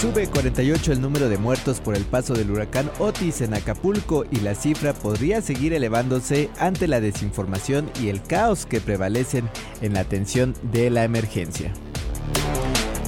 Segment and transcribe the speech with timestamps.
[0.00, 4.36] Sube 48 el número de muertos por el paso del huracán Otis en Acapulco y
[4.36, 10.00] la cifra podría seguir elevándose ante la desinformación y el caos que prevalecen en la
[10.00, 11.72] atención de la emergencia.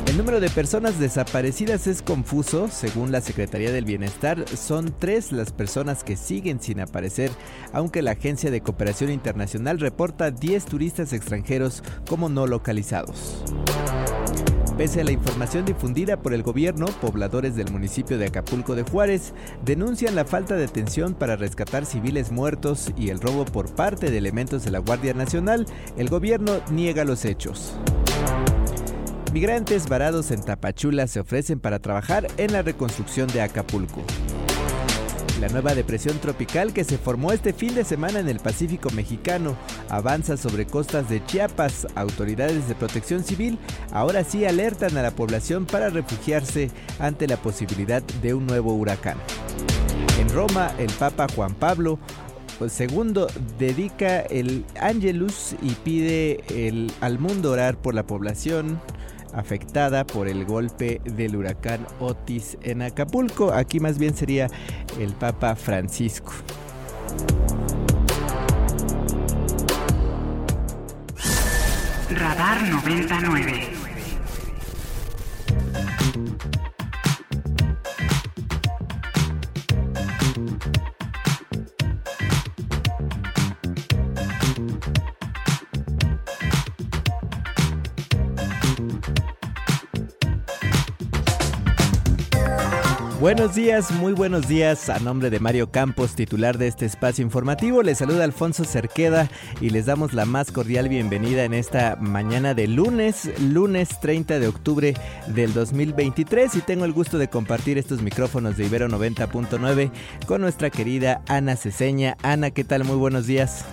[0.08, 2.66] El número de personas desaparecidas es confuso.
[2.66, 7.30] Según la Secretaría del Bienestar, son tres las personas que siguen sin aparecer,
[7.72, 13.44] aunque la Agencia de Cooperación Internacional reporta 10 turistas extranjeros como no localizados.
[14.80, 19.34] Pese a la información difundida por el gobierno, pobladores del municipio de Acapulco de Juárez
[19.62, 24.16] denuncian la falta de atención para rescatar civiles muertos y el robo por parte de
[24.16, 25.66] elementos de la Guardia Nacional.
[25.98, 27.74] El gobierno niega los hechos.
[29.34, 34.02] Migrantes varados en Tapachula se ofrecen para trabajar en la reconstrucción de Acapulco.
[35.40, 39.56] La nueva depresión tropical que se formó este fin de semana en el Pacífico mexicano
[39.88, 41.86] avanza sobre costas de Chiapas.
[41.94, 43.58] Autoridades de protección civil
[43.90, 49.16] ahora sí alertan a la población para refugiarse ante la posibilidad de un nuevo huracán.
[50.20, 51.98] En Roma, el Papa Juan Pablo
[52.60, 53.24] II
[53.58, 58.78] dedica el Angelus y pide al mundo orar por la población
[59.34, 63.52] afectada por el golpe del huracán Otis en Acapulco.
[63.52, 64.48] Aquí más bien sería
[64.98, 66.32] el Papa Francisco.
[72.10, 73.80] Radar 99.
[93.20, 94.88] Buenos días, muy buenos días.
[94.88, 99.28] A nombre de Mario Campos, titular de este espacio informativo, les saluda Alfonso Cerqueda
[99.60, 104.48] y les damos la más cordial bienvenida en esta mañana de lunes, lunes 30 de
[104.48, 104.94] octubre
[105.26, 109.90] del 2023 y tengo el gusto de compartir estos micrófonos de Ibero 90.9
[110.26, 112.16] con nuestra querida Ana Ceseña.
[112.22, 112.84] Ana, ¿qué tal?
[112.84, 113.66] Muy buenos días.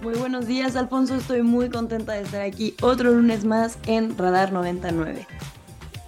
[0.00, 1.14] Muy buenos días, Alfonso.
[1.14, 5.26] Estoy muy contenta de estar aquí otro lunes más en Radar 99.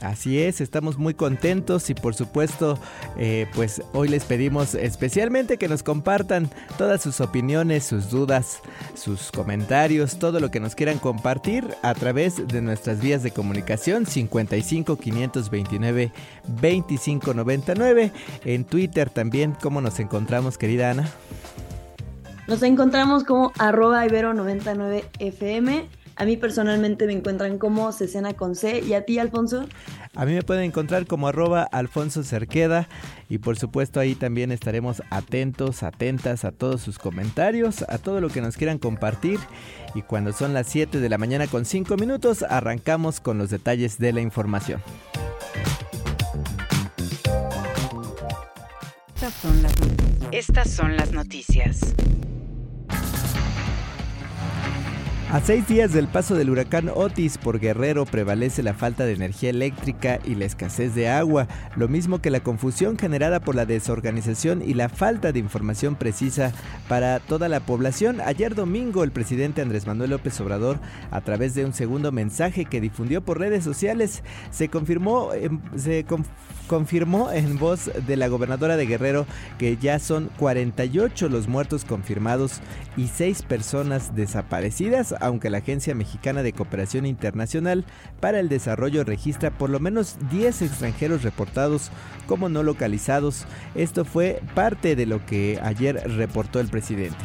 [0.03, 2.77] Así es, estamos muy contentos y por supuesto,
[3.17, 8.61] eh, pues hoy les pedimos especialmente que nos compartan todas sus opiniones, sus dudas,
[8.95, 14.05] sus comentarios, todo lo que nos quieran compartir a través de nuestras vías de comunicación
[14.05, 16.13] 55 529
[16.49, 18.13] 2599.
[18.45, 21.09] En Twitter también, ¿cómo nos encontramos, querida Ana?
[22.49, 28.81] Nos encontramos como arroba ibero99fm a mí personalmente me encuentran como Cecena con C.
[28.81, 29.67] ¿Y a ti, Alfonso?
[30.15, 32.89] A mí me pueden encontrar como arroba Alfonso Cerqueda.
[33.29, 38.29] Y por supuesto ahí también estaremos atentos, atentas a todos sus comentarios, a todo lo
[38.29, 39.39] que nos quieran compartir.
[39.95, 43.99] Y cuando son las 7 de la mañana con 5 minutos, arrancamos con los detalles
[43.99, 44.83] de la información.
[49.15, 50.29] Estas son las noticias.
[50.33, 51.95] Estas son las noticias.
[55.33, 59.49] A seis días del paso del huracán Otis por Guerrero prevalece la falta de energía
[59.49, 64.61] eléctrica y la escasez de agua, lo mismo que la confusión generada por la desorganización
[64.61, 66.53] y la falta de información precisa
[66.87, 68.21] para toda la población.
[68.21, 70.81] Ayer domingo el presidente Andrés Manuel López Obrador,
[71.11, 75.31] a través de un segundo mensaje que difundió por redes sociales, se confirmó,
[75.77, 76.05] se
[76.67, 79.27] confirmó en voz de la gobernadora de Guerrero
[79.59, 82.61] que ya son 48 los muertos confirmados
[82.99, 87.85] y seis personas desaparecidas aunque la Agencia Mexicana de Cooperación Internacional
[88.21, 91.91] para el Desarrollo registra por lo menos 10 extranjeros reportados
[92.27, 93.47] como no localizados.
[93.75, 97.25] Esto fue parte de lo que ayer reportó el presidente.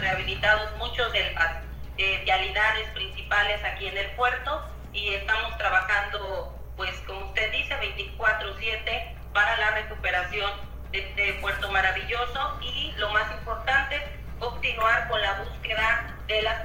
[0.00, 1.56] Rehabilitados muchos de las
[1.98, 9.14] eh, vialidades principales aquí en el puerto y estamos trabajando, pues como usted dice, 24/7
[9.32, 10.50] para la recuperación
[10.92, 13.96] de este puerto maravilloso y lo más importante,
[14.40, 16.16] continuar con la búsqueda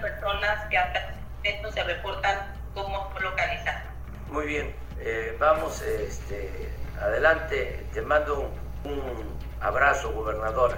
[0.01, 1.13] personas que hasta
[1.43, 3.83] esto se reportan como localizadas.
[4.29, 6.69] Muy bien, eh, vamos este,
[7.01, 7.85] adelante.
[7.93, 8.51] Te mando
[8.83, 10.77] un abrazo, gobernadora.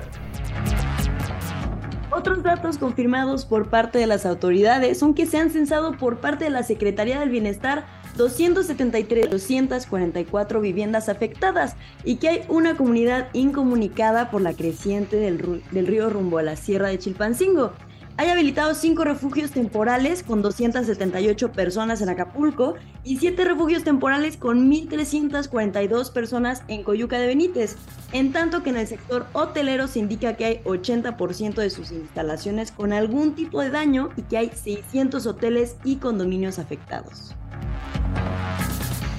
[2.10, 6.46] Otros datos confirmados por parte de las autoridades son que se han censado por parte
[6.46, 7.86] de la Secretaría del Bienestar
[8.18, 16.10] 273, 244 viviendas afectadas y que hay una comunidad incomunicada por la creciente del, río
[16.10, 17.72] rumbo a la Sierra de Chilpancingo.
[18.20, 22.74] Hay habilitados cinco refugios temporales con 278 personas en Acapulco
[23.04, 27.76] y siete refugios temporales con 1.342 personas en Coyuca de Benítez,
[28.14, 32.72] en tanto que en el sector hotelero se indica que hay 80% de sus instalaciones
[32.72, 37.36] con algún tipo de daño y que hay 600 hoteles y condominios afectados.
[38.14, 38.67] Bye.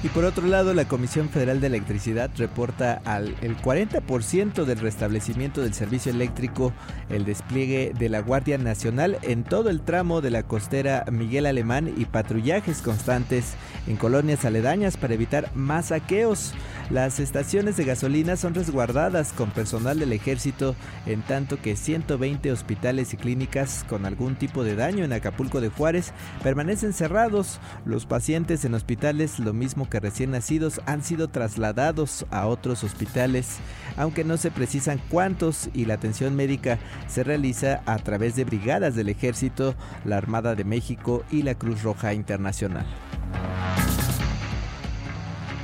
[0.01, 5.61] Y por otro lado, la Comisión Federal de Electricidad reporta al el 40% del restablecimiento
[5.61, 6.71] del servicio eléctrico,
[7.09, 11.93] el despliegue de la Guardia Nacional en todo el tramo de la costera Miguel Alemán
[11.97, 13.55] y patrullajes constantes
[13.87, 16.53] en colonias aledañas para evitar más saqueos.
[16.89, 20.75] Las estaciones de gasolina son resguardadas con personal del ejército,
[21.07, 25.69] en tanto que 120 hospitales y clínicas con algún tipo de daño en Acapulco de
[25.69, 27.59] Juárez permanecen cerrados.
[27.85, 33.57] Los pacientes en hospitales, lo mismo que recién nacidos, han sido trasladados a otros hospitales,
[33.97, 38.95] aunque no se precisan cuántos y la atención médica se realiza a través de brigadas
[38.95, 39.75] del ejército,
[40.05, 42.85] la Armada de México y la Cruz Roja Internacional.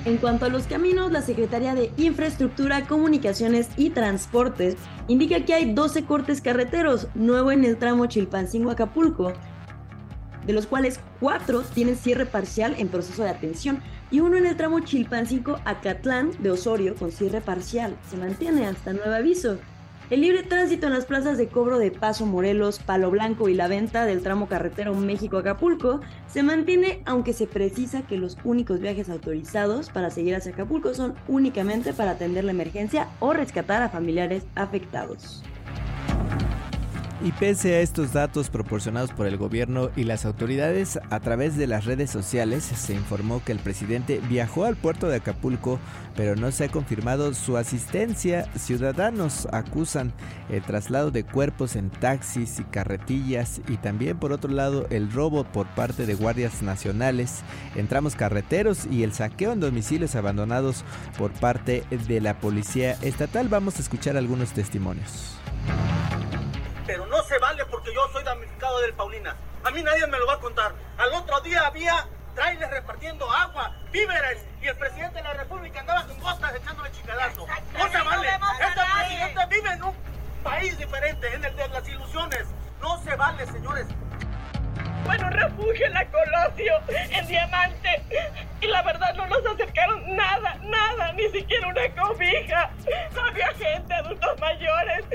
[0.05, 4.75] En cuanto a los caminos, la Secretaría de Infraestructura, Comunicaciones y Transportes
[5.07, 9.33] indica que hay 12 cortes carreteros, nuevo en el tramo Chilpancingo-Acapulco,
[10.45, 13.81] de los cuales 4 tienen cierre parcial en proceso de atención
[14.15, 17.97] y uno en el tramo Chilpancingo-Acatlán de Osorio con cierre parcial.
[18.09, 19.57] Se mantiene hasta nuevo aviso.
[20.09, 23.67] El libre tránsito en las plazas de cobro de Paso Morelos, Palo Blanco y la
[23.67, 25.99] venta del tramo carretero México-Acapulco
[26.31, 31.15] se mantiene aunque se precisa que los únicos viajes autorizados para seguir hacia Acapulco son
[31.27, 35.43] únicamente para atender la emergencia o rescatar a familiares afectados.
[37.23, 41.65] Y pese a estos datos proporcionados por el gobierno y las autoridades, a través de
[41.65, 45.79] las redes sociales se informó que el presidente viajó al puerto de Acapulco,
[46.15, 48.45] pero no se ha confirmado su asistencia.
[48.55, 50.11] Ciudadanos acusan
[50.49, 55.45] el traslado de cuerpos en taxis y carretillas y también por otro lado el robo
[55.45, 57.43] por parte de guardias nacionales
[57.75, 60.83] en tramos carreteros y el saqueo en domicilios abandonados
[61.17, 63.47] por parte de la policía estatal.
[63.47, 65.35] Vamos a escuchar algunos testimonios
[66.85, 69.35] pero no se vale porque yo soy damnificado del Paulina.
[69.63, 70.73] A mí nadie me lo va a contar.
[70.97, 76.05] Al otro día había trailers repartiendo agua, víveres, y el presidente de la República andaba
[76.05, 77.47] con costas echándole chingadazo.
[77.73, 78.27] No se vale.
[78.29, 79.95] Este presidente vive en un
[80.43, 82.47] país diferente, en el de las ilusiones.
[82.81, 83.87] No se vale, señores.
[85.05, 88.03] Bueno, refugio en la Colosio, en Diamante.
[88.59, 92.71] Y la verdad no nos acercaron nada, nada, ni siquiera una cobija.
[93.27, 95.05] Había gente, adultos mayores,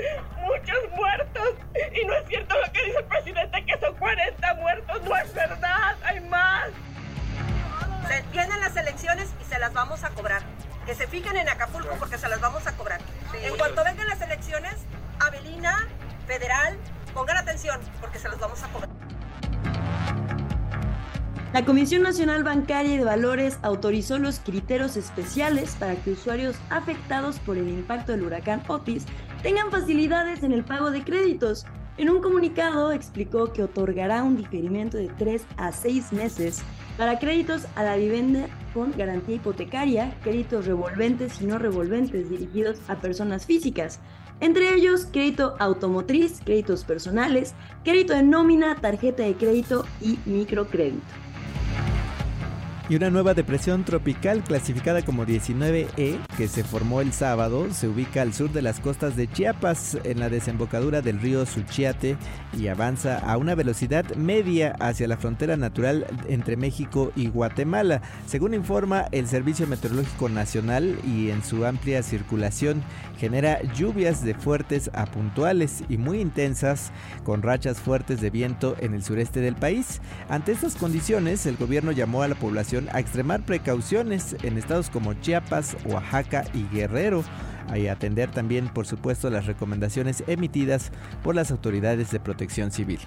[2.11, 5.03] no es cierto lo que dice el presidente, que son 40 muertos.
[5.03, 6.67] No es verdad, hay más.
[8.07, 10.41] Se vienen las elecciones y se las vamos a cobrar.
[10.85, 12.99] Que se fijen en Acapulco porque se las vamos a cobrar.
[13.33, 14.73] En cuanto vengan las elecciones,
[15.19, 15.87] Avelina,
[16.27, 16.77] Federal,
[17.13, 18.89] pongan atención porque se las vamos a cobrar.
[21.53, 27.39] La Comisión Nacional Bancaria y de Valores autorizó los criterios especiales para que usuarios afectados
[27.39, 29.05] por el impacto del huracán Otis
[29.43, 31.65] tengan facilidades en el pago de créditos.
[31.97, 36.63] En un comunicado explicó que otorgará un diferimiento de 3 a 6 meses
[36.97, 42.95] para créditos a la vivienda con garantía hipotecaria, créditos revolventes y no revolventes dirigidos a
[42.95, 43.99] personas físicas,
[44.39, 51.20] entre ellos crédito automotriz, créditos personales, crédito de nómina, tarjeta de crédito y microcrédito.
[52.91, 58.21] Y una nueva depresión tropical clasificada como 19E, que se formó el sábado, se ubica
[58.21, 62.17] al sur de las costas de Chiapas, en la desembocadura del río Suchiate,
[62.59, 68.53] y avanza a una velocidad media hacia la frontera natural entre México y Guatemala, según
[68.53, 72.83] informa el Servicio Meteorológico Nacional y en su amplia circulación
[73.17, 76.91] genera lluvias de fuertes a puntuales y muy intensas,
[77.23, 80.01] con rachas fuertes de viento en el sureste del país.
[80.27, 85.13] Ante estas condiciones, el gobierno llamó a la población a extremar precauciones en estados como
[85.13, 87.23] Chiapas, Oaxaca y Guerrero
[87.75, 90.91] y atender también, por supuesto, las recomendaciones emitidas
[91.23, 92.99] por las autoridades de protección civil.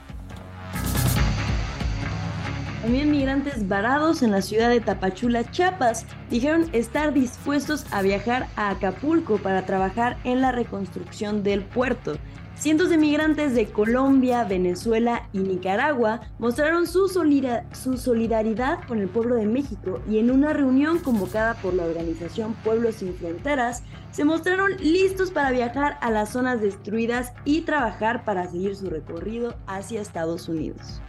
[2.82, 8.68] También migrantes varados en la ciudad de Tapachula, Chiapas, dijeron estar dispuestos a viajar a
[8.68, 12.18] Acapulco para trabajar en la reconstrucción del puerto.
[12.56, 19.46] Cientos de migrantes de Colombia, Venezuela y Nicaragua mostraron su, solidaridad con el pueblo de
[19.46, 23.82] México y en una reunión convocada por la organización Pueblos sin Fronteras,
[24.12, 29.56] se mostraron listos para viajar a las zonas destruidas y trabajar para seguir su recorrido
[29.66, 31.02] hacia Estados Unidos.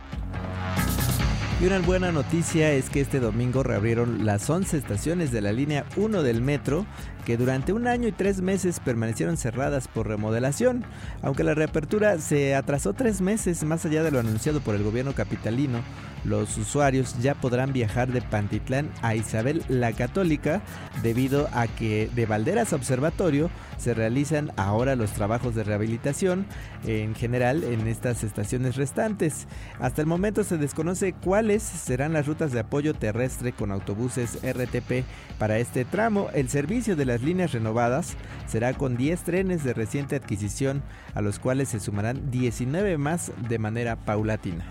[1.62, 5.86] Y una buena noticia es que este domingo reabrieron las 11 estaciones de la línea
[5.96, 6.86] 1 del metro
[7.26, 10.86] que durante un año y tres meses permanecieron cerradas por remodelación,
[11.22, 15.14] aunque la reapertura se atrasó tres meses más allá de lo anunciado por el gobierno
[15.14, 15.80] capitalino.
[16.24, 20.62] Los usuarios ya podrán viajar de Pantitlán a Isabel la Católica
[21.04, 26.48] debido a que de Valderas Observatorio se realizan ahora los trabajos de rehabilitación
[26.88, 29.48] en general en estas estaciones restantes.
[29.80, 31.14] Hasta el momento se desconoce
[31.46, 35.06] cuáles serán las rutas de apoyo terrestre con autobuses RTP
[35.38, 36.30] para este tramo.
[36.34, 38.16] El servicio de las líneas renovadas
[38.48, 40.82] será con 10 trenes de reciente adquisición
[41.14, 44.66] a los cuales se sumarán 19 más de manera paulatina.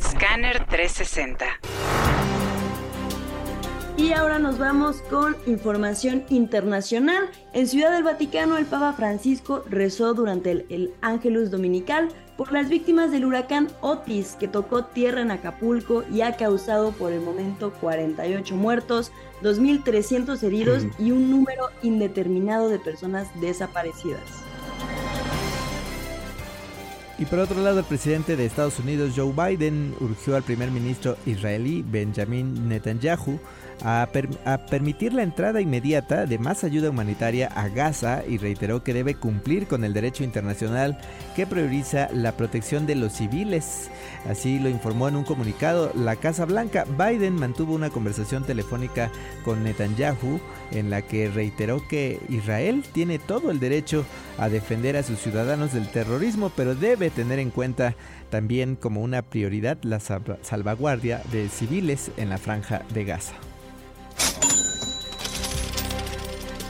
[0.00, 1.44] Scanner 360.
[3.98, 7.30] Y ahora nos vamos con información internacional.
[7.52, 12.68] En Ciudad del Vaticano, el Papa Francisco rezó durante el, el Ángelus Dominical por las
[12.68, 17.72] víctimas del huracán Otis que tocó tierra en Acapulco y ha causado por el momento
[17.80, 19.12] 48 muertos,
[19.42, 24.22] 2.300 heridos y un número indeterminado de personas desaparecidas.
[27.16, 31.16] Y por otro lado, el presidente de Estados Unidos, Joe Biden, urgió al primer ministro
[31.26, 33.38] israelí, Benjamin Netanyahu,
[33.84, 34.08] a,
[34.70, 39.66] permitir la entrada inmediata de más ayuda humanitaria a Gaza y reiteró que debe cumplir
[39.66, 40.98] con el derecho internacional
[41.36, 43.90] que prioriza la protección de los civiles.
[44.28, 46.86] Así lo informó en un comunicado la Casa Blanca.
[46.98, 49.12] Biden mantuvo una conversación telefónica
[49.44, 50.40] con Netanyahu
[50.72, 54.06] en la que reiteró que Israel tiene todo el derecho
[54.38, 57.94] a defender a sus ciudadanos del terrorismo, pero debe tener en cuenta
[58.30, 63.34] también como una prioridad la salvaguardia de civiles en la franja de Gaza.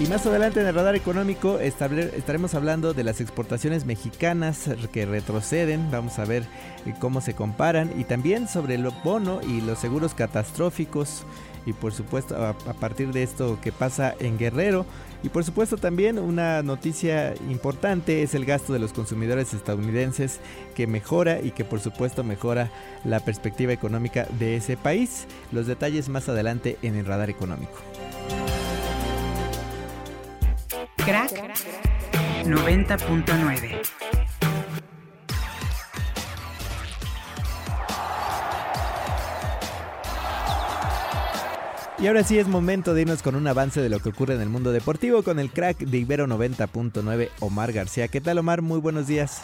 [0.00, 5.88] Y más adelante en el radar económico estaremos hablando de las exportaciones mexicanas que retroceden,
[5.92, 6.42] vamos a ver
[6.84, 11.24] eh, cómo se comparan y también sobre el bono y los seguros catastróficos
[11.64, 14.84] y por supuesto a, partir de esto que pasa en Guerrero
[15.22, 20.40] y por supuesto también una noticia importante es el gasto de los consumidores estadounidenses
[20.74, 22.68] que mejora y que por supuesto mejora
[23.04, 25.26] la perspectiva económica de ese país.
[25.52, 27.78] Los detalles más adelante en el radar económico.
[31.04, 31.32] Crack
[32.44, 33.82] 90.9.
[41.98, 44.40] Y ahora sí es momento de irnos con un avance de lo que ocurre en
[44.40, 48.08] el mundo deportivo con el crack de Ibero 90.9 Omar García.
[48.08, 48.62] ¿Qué tal Omar?
[48.62, 49.42] Muy buenos días.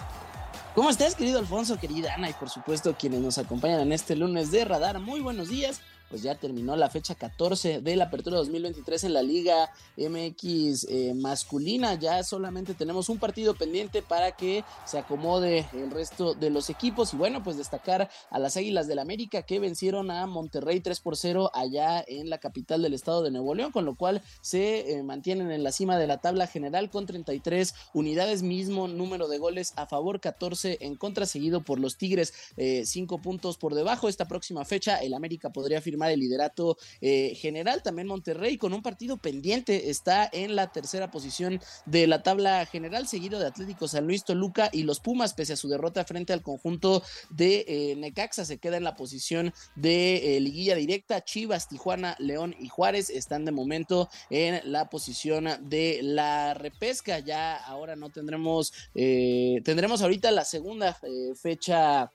[0.74, 4.50] ¿Cómo estás, querido Alfonso, querida Ana y por supuesto quienes nos acompañan en este lunes
[4.50, 4.98] de Radar?
[4.98, 9.22] Muy buenos días pues ya terminó la fecha 14 de la apertura 2023 en la
[9.22, 11.94] Liga MX eh, masculina.
[11.94, 17.14] Ya solamente tenemos un partido pendiente para que se acomode el resto de los equipos.
[17.14, 21.16] Y bueno, pues destacar a las Águilas del América que vencieron a Monterrey 3 por
[21.16, 25.02] 0 allá en la capital del estado de Nuevo León, con lo cual se eh,
[25.04, 29.74] mantienen en la cima de la tabla general con 33 unidades, mismo número de goles
[29.76, 34.08] a favor, 14 en contra, seguido por los Tigres, 5 eh, puntos por debajo.
[34.08, 37.82] Esta próxima fecha el América podría firmar el liderato eh, general.
[37.82, 43.08] También Monterrey con un partido pendiente está en la tercera posición de la tabla general,
[43.08, 46.42] seguido de Atlético San Luis Toluca y los Pumas, pese a su derrota frente al
[46.42, 51.24] conjunto de eh, Necaxa, se queda en la posición de eh, liguilla directa.
[51.24, 57.18] Chivas, Tijuana, León y Juárez están de momento en la posición de la repesca.
[57.18, 60.96] Ya ahora no tendremos, tendremos ahorita la segunda
[61.34, 62.12] fecha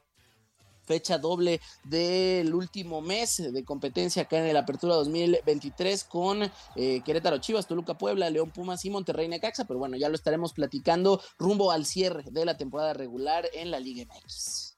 [0.86, 6.44] fecha doble del último mes de competencia acá en el Apertura 2023 con
[6.76, 10.54] eh, Querétaro Chivas, Toluca Puebla, León Pumas y Monterrey Necaxa, pero bueno, ya lo estaremos
[10.54, 14.76] platicando rumbo al cierre de la temporada regular en la Liga MX.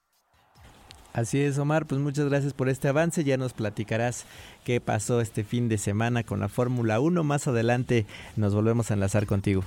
[1.12, 3.24] Así es, Omar, pues muchas gracias por este avance.
[3.24, 4.24] Ya nos platicarás
[4.64, 7.24] qué pasó este fin de semana con la Fórmula 1.
[7.24, 9.64] Más adelante nos volvemos a enlazar contigo.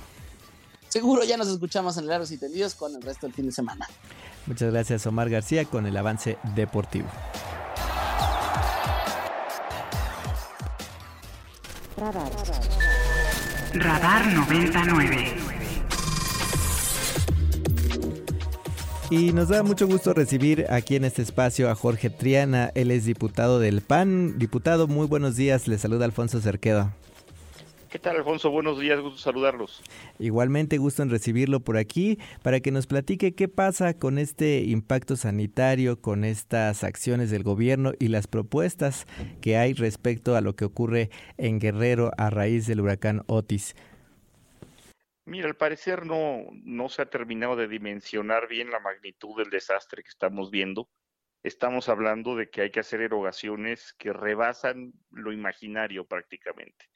[0.92, 3.88] Seguro ya nos escuchamos en Largos y Tendidos con el resto del fin de semana.
[4.44, 7.08] Muchas gracias Omar García con el avance deportivo.
[11.96, 12.30] Radar.
[13.72, 15.34] Radar 99.
[19.08, 23.06] Y nos da mucho gusto recibir aquí en este espacio a Jorge Triana, él es
[23.06, 24.38] diputado del PAN.
[24.38, 26.92] Diputado, muy buenos días, le saluda Alfonso Cerquedo.
[27.92, 28.50] ¿Qué tal, Alfonso?
[28.50, 29.82] Buenos días, gusto saludarlos.
[30.18, 35.14] Igualmente, gusto en recibirlo por aquí para que nos platique qué pasa con este impacto
[35.14, 39.04] sanitario, con estas acciones del gobierno y las propuestas
[39.42, 43.76] que hay respecto a lo que ocurre en Guerrero a raíz del huracán Otis.
[45.26, 50.02] Mira, al parecer no, no se ha terminado de dimensionar bien la magnitud del desastre
[50.02, 50.88] que estamos viendo.
[51.42, 56.91] Estamos hablando de que hay que hacer erogaciones que rebasan lo imaginario prácticamente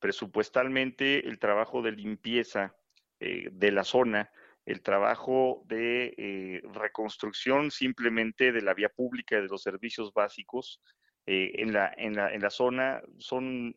[0.00, 2.74] presupuestalmente el trabajo de limpieza
[3.20, 4.32] eh, de la zona,
[4.64, 10.80] el trabajo de eh, reconstrucción simplemente de la vía pública y de los servicios básicos
[11.26, 13.74] eh, en, la, en, la, en, la, zona son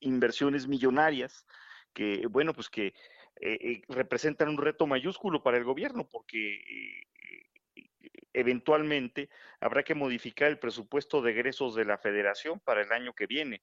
[0.00, 1.46] inversiones millonarias
[1.92, 2.94] que, bueno, pues que
[3.88, 7.04] representan un reto mayúsculo para el gobierno porque
[8.32, 9.28] eventualmente
[9.60, 13.62] habrá que modificar el presupuesto de egresos de la federación para el año que viene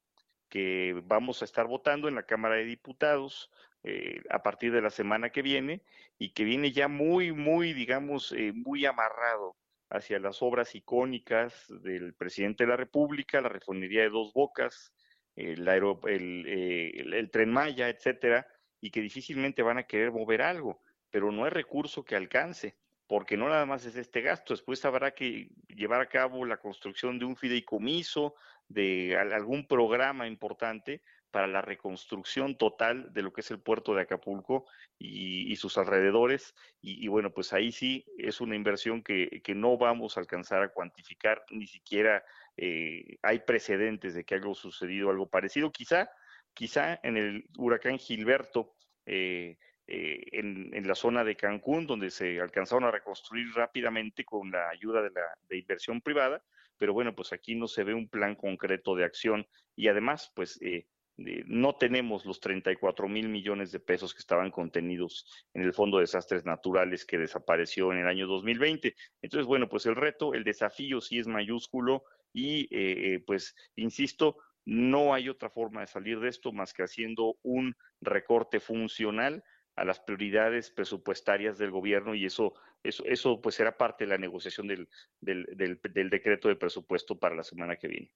[0.49, 3.51] que vamos a estar votando en la Cámara de Diputados
[3.83, 5.81] eh, a partir de la semana que viene
[6.17, 9.55] y que viene ya muy, muy, digamos, eh, muy amarrado
[9.89, 14.93] hacia las obras icónicas del presidente de la República, la refinería de Dos Bocas,
[15.35, 18.47] el, el, el, tren Maya, etcétera,
[18.81, 22.75] y que difícilmente van a querer mover algo, pero no hay recurso que alcance,
[23.07, 27.17] porque no nada más es este gasto, después habrá que llevar a cabo la construcción
[27.19, 28.35] de un fideicomiso,
[28.67, 34.01] de algún programa importante para la reconstrucción total de lo que es el puerto de
[34.01, 34.65] Acapulco
[34.97, 36.55] y, sus alrededores.
[36.81, 41.43] Y, bueno, pues ahí sí es una inversión que, no vamos a alcanzar a cuantificar,
[41.51, 42.23] ni siquiera
[42.55, 45.71] eh, hay precedentes de que algo sucedido, algo parecido.
[45.71, 46.09] Quizá,
[46.53, 48.73] quizá en el huracán Gilberto,
[49.05, 54.69] eh, eh, en, la zona de Cancún, donde se alcanzaron a reconstruir rápidamente con la
[54.69, 56.43] ayuda de la inversión privada,
[56.77, 60.61] pero bueno, pues aquí no se ve un plan concreto de acción y además, pues
[60.61, 65.73] eh, eh, no tenemos los 34 mil millones de pesos que estaban contenidos en el
[65.73, 68.95] Fondo de Desastres Naturales que desapareció en el año 2020.
[69.21, 75.13] Entonces, bueno, pues el reto, el desafío sí es mayúsculo y eh, pues, insisto, no
[75.13, 79.43] hay otra forma de salir de esto más que haciendo un recorte funcional
[79.77, 84.17] a las prioridades presupuestarias del gobierno y eso, eso, eso pues será parte de la
[84.17, 84.89] negociación del,
[85.21, 88.11] del, del, decreto de presupuesto para la semana que viene.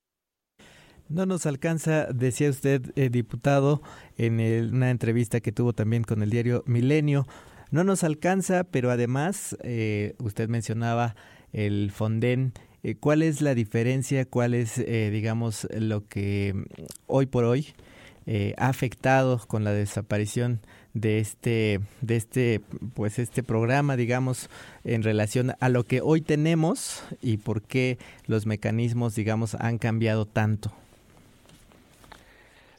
[1.08, 3.80] No nos alcanza, decía usted, eh, diputado,
[4.16, 4.40] en
[4.74, 7.26] una entrevista que tuvo también con el diario Milenio,
[7.70, 11.14] no nos alcanza, pero además eh, usted mencionaba
[11.52, 12.54] el Fonden.
[12.82, 14.24] Eh, ¿Cuál es la diferencia?
[14.24, 16.54] ¿Cuál es, digamos, lo que
[17.06, 17.68] hoy por hoy
[18.56, 20.60] ha afectado con la desaparición
[20.94, 22.60] de este, de este,
[22.94, 24.50] pues este programa, digamos,
[24.84, 30.26] en relación a lo que hoy tenemos y por qué los mecanismos, digamos, han cambiado
[30.26, 30.72] tanto.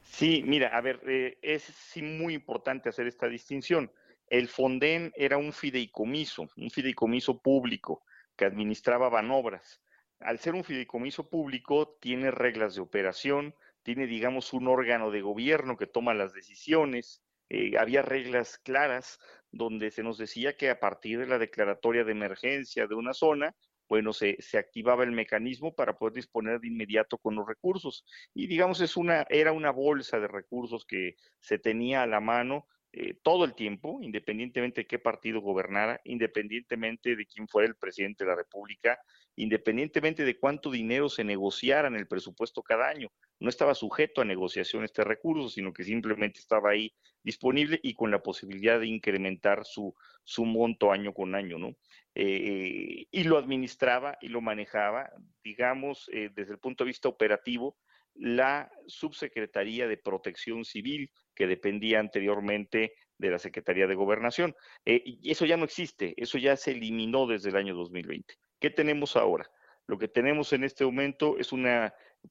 [0.04, 3.92] Sí, mira, a ver, eh, es sí muy importante hacer esta distinción.
[4.28, 8.04] El Fonden era un fideicomiso, un fideicomiso público
[8.36, 9.82] que administraba Banobras.
[10.20, 15.78] Al ser un fideicomiso público, tiene reglas de operación, tiene, digamos, un órgano de gobierno
[15.78, 17.23] que toma las decisiones,
[17.54, 19.20] eh, había reglas claras
[19.52, 23.56] donde se nos decía que a partir de la declaratoria de emergencia de una zona,
[23.88, 28.06] bueno, se, se, activaba el mecanismo para poder disponer de inmediato con los recursos.
[28.34, 32.68] Y digamos, es una, era una bolsa de recursos que se tenía a la mano
[32.96, 38.24] eh, todo el tiempo, independientemente de qué partido gobernara, independientemente de quién fuera el presidente
[38.24, 39.00] de la República,
[39.36, 43.10] independientemente de cuánto dinero se negociara en el presupuesto cada año.
[43.40, 46.94] No estaba sujeto a negociación este recurso, sino que simplemente estaba ahí
[47.24, 49.96] disponible y con la posibilidad de incrementar su,
[50.38, 51.76] monto año con año, ¿no?
[52.16, 55.10] Eh, y lo administraba y lo manejaba,
[55.44, 57.78] digamos, eh, desde el punto de vista operativo,
[58.16, 64.56] la Subsecretaría de Protección Civil, que dependía anteriormente de la Secretaría de Gobernación.
[64.86, 68.36] Eh, y eso ya no existe, eso ya se eliminó desde el año 2020.
[68.64, 69.52] ¿Qué tenemos ahora?
[69.88, 71.68] Lo que tenemos en este momento es un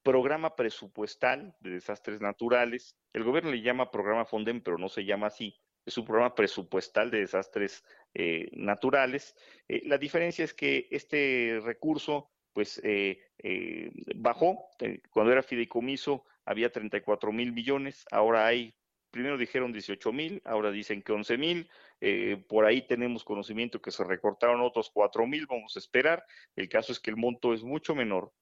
[0.03, 2.97] programa presupuestal de desastres naturales.
[3.13, 5.61] El gobierno le llama programa Fonden, pero no se llama así.
[5.85, 9.37] Es un programa presupuestal de desastres eh, naturales.
[9.69, 14.71] Eh, la diferencia es que este recurso pues eh, eh, bajó.
[15.11, 18.75] Cuando era fideicomiso había 34 mil millones, ahora hay,
[19.13, 21.71] primero dijeron 18 mil, ahora dicen que 11 mil,
[22.01, 26.25] eh, por ahí tenemos conocimiento que se recortaron otros 4 mil, vamos a esperar.
[26.57, 28.33] El caso es que el monto es mucho menor.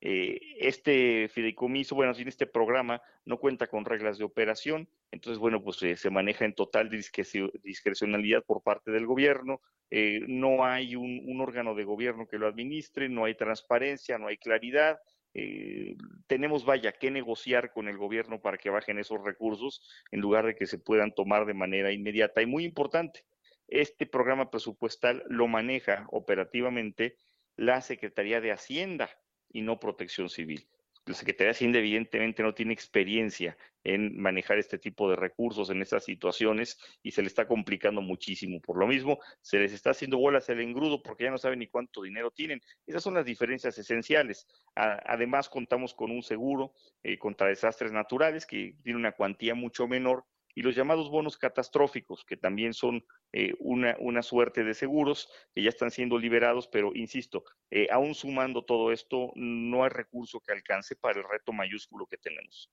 [0.00, 5.76] este fideicomiso, bueno, sin este programa no cuenta con reglas de operación, entonces, bueno, pues
[5.76, 11.84] se maneja en total discrecionalidad por parte del gobierno, eh, no hay un, órgano de
[11.84, 15.00] gobierno que lo administre, no hay transparencia, no hay claridad,
[15.34, 20.46] eh, tenemos, vaya, que negociar con el gobierno para que bajen esos recursos en lugar
[20.46, 22.42] de que se puedan tomar de manera inmediata.
[22.42, 23.24] Y muy importante,
[23.68, 27.16] este programa presupuestal lo maneja operativamente
[27.56, 29.10] la Secretaría de Hacienda
[29.52, 30.68] y no Protección Civil
[31.10, 35.82] la Secretaría de Hacienda evidentemente no tiene experiencia en manejar este tipo de recursos en
[35.82, 38.60] estas situaciones y se le está complicando muchísimo.
[38.60, 41.66] Por lo mismo, se les está haciendo bolas el engrudo porque ya no saben ni
[41.66, 42.60] cuánto dinero tienen.
[42.86, 44.46] Esas son las diferencias esenciales.
[44.74, 50.24] además, contamos con un seguro eh, contra desastres naturales que tiene una cuantía mucho menor
[50.54, 55.62] y los llamados bonos catastróficos, que también son eh, una, una, suerte de seguros que
[55.62, 60.52] ya están siendo liberados, pero insisto, eh, aún sumando todo esto, no hay recurso que
[60.52, 62.70] alcance para el reto mayúsculo que tenemos.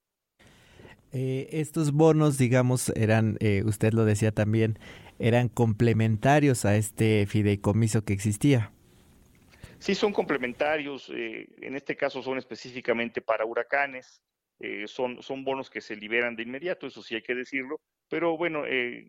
[1.11, 4.77] Eh, estos bonos, digamos, eran, usted lo decía también,
[5.19, 8.73] eran complementarios a este fideicomiso que existía.
[9.79, 14.21] Sí, son complementarios, en este caso son específicamente para huracanes,
[14.59, 18.37] eh, son, son bonos que se liberan de inmediato, eso sí hay que decirlo, pero
[18.37, 19.05] bueno, eh,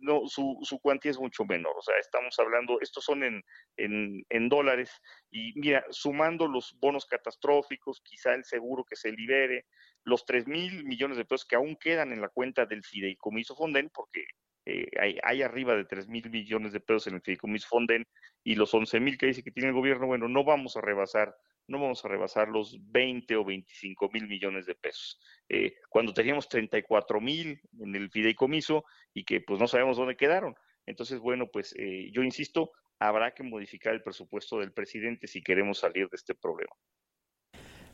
[0.00, 3.44] no, su, su, cuantía es mucho menor, o sea, estamos hablando, estos son en,
[3.76, 4.90] en, dólares,
[5.30, 9.66] y mira, sumando los bonos catastróficos, quizá el seguro que se libere,
[10.04, 13.90] los 3 mil millones de pesos que aún quedan en la cuenta del fideicomiso Fonden,
[13.90, 14.24] porque
[14.64, 18.06] eh, hay, hay, arriba de 3 mil millones de pesos en el fideicomiso Fonden,
[18.42, 21.36] y los 11 mil que dice que tiene el gobierno, bueno, no vamos a rebasar
[21.68, 25.20] no vamos a rebasar los 20 o 25 mil millones de pesos.
[25.48, 30.54] Eh, cuando teníamos 34 mil en el fideicomiso y que pues no sabemos dónde quedaron.
[30.86, 35.78] Entonces, bueno, pues eh, yo insisto, habrá que modificar el presupuesto del presidente si queremos
[35.78, 36.72] salir de este problema.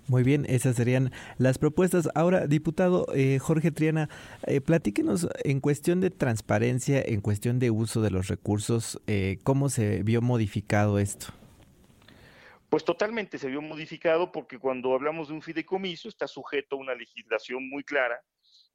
[0.07, 2.11] Muy bien, esas serían las propuestas.
[2.15, 4.11] Ahora, diputado eh, Jorge Triana,
[4.67, 9.01] platíquenos en cuestión de transparencia, en cuestión de uso de los recursos,
[9.45, 11.33] ¿cómo se vio modificado esto?
[12.75, 16.97] Pues totalmente se vio modificado porque cuando hablamos de un fideicomiso está sujeto a una
[16.97, 18.21] legislación muy clara,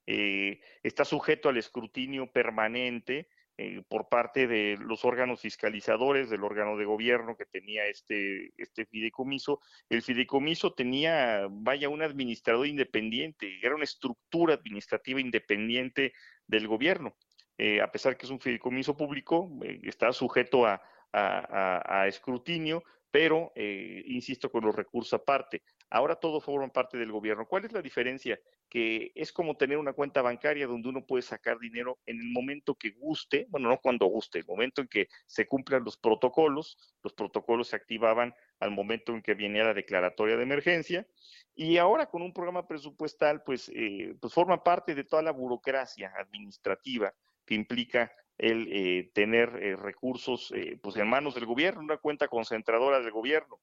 [0.08, 6.78] eh, está sujeto al escrutinio permanente eh, por parte de los órganos fiscalizadores, del órgano
[6.78, 9.60] de gobierno que tenía este, este fideicomiso.
[9.90, 16.14] El fideicomiso tenía, vaya, un administrador independiente, era una estructura administrativa independiente
[16.48, 17.18] del gobierno.
[17.58, 19.52] Eh, a pesar que es un fideicomiso público,
[19.84, 20.82] está sujeto a,
[21.12, 25.64] a, escrutinio, pero eh, insisto con los recursos aparte.
[25.90, 27.48] Ahora todo forma parte del gobierno.
[27.48, 28.40] ¿Cuál es la diferencia?
[28.70, 32.76] Que es como tener una cuenta bancaria donde uno puede sacar dinero en el momento
[32.76, 36.78] que guste, bueno, no cuando guste, el momento en que se cumplan los protocolos.
[37.02, 41.08] Los protocolos se activaban al momento en que venía la declaratoria de emergencia.
[41.56, 46.14] Y ahora con un programa presupuestal, pues, eh, pues forma parte de toda la burocracia
[46.18, 47.14] administrativa
[47.46, 52.28] que implica el eh, tener eh, recursos eh, pues en manos del gobierno, una cuenta
[52.28, 53.60] concentradora del gobierno.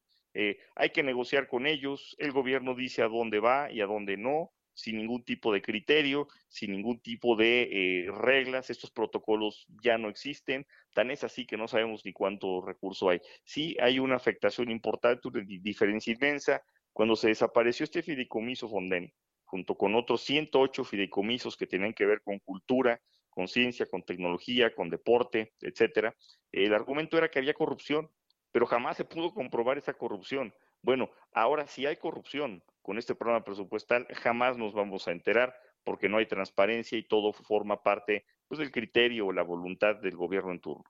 [0.75, 4.53] hay que negociar con ellos, el gobierno dice a dónde va y a dónde no,
[4.75, 10.67] sin ningún tipo de criterio, sin ningún tipo de reglas, estos protocolos ya no existen,
[10.93, 13.21] tan es así que no sabemos ni cuánto recurso hay.
[13.45, 16.63] Sí hay una afectación importante, una diferencia inmensa.
[16.93, 19.11] Cuando se desapareció este fideicomiso Fonden,
[19.47, 23.01] junto con otros 108 fideicomisos que tenían que ver con cultura,
[23.37, 26.17] con ciencia, con tecnología, con deporte, etcétera.
[26.53, 28.11] El argumento era que había corrupción,
[28.51, 30.55] pero jamás se pudo comprobar esa corrupción.
[30.81, 36.09] Bueno, ahora si hay corrupción con este programa presupuestal, jamás nos vamos a enterar porque
[36.09, 40.53] no hay transparencia y todo forma parte pues, del criterio o la voluntad del gobierno
[40.53, 40.85] en turno.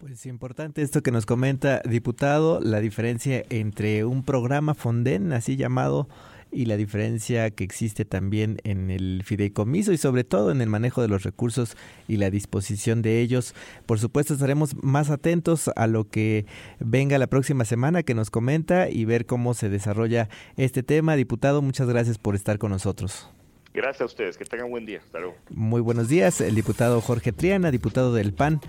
[0.00, 6.06] Pues importante esto que nos comenta, diputado, la diferencia entre un programa Fonden, así llamado,
[6.50, 11.02] y la diferencia que existe también en el fideicomiso y sobre todo en el manejo
[11.02, 13.54] de los recursos y la disposición de ellos.
[13.86, 16.46] Por supuesto estaremos más atentos a lo que
[16.78, 21.16] venga la próxima semana que nos comenta y ver cómo se desarrolla este tema.
[21.16, 23.28] Diputado, muchas gracias por estar con nosotros.
[23.74, 25.00] Gracias a ustedes, que tengan buen día.
[25.04, 25.36] Hasta luego.
[25.50, 28.60] Muy buenos días, el diputado Jorge Triana, diputado del PAN.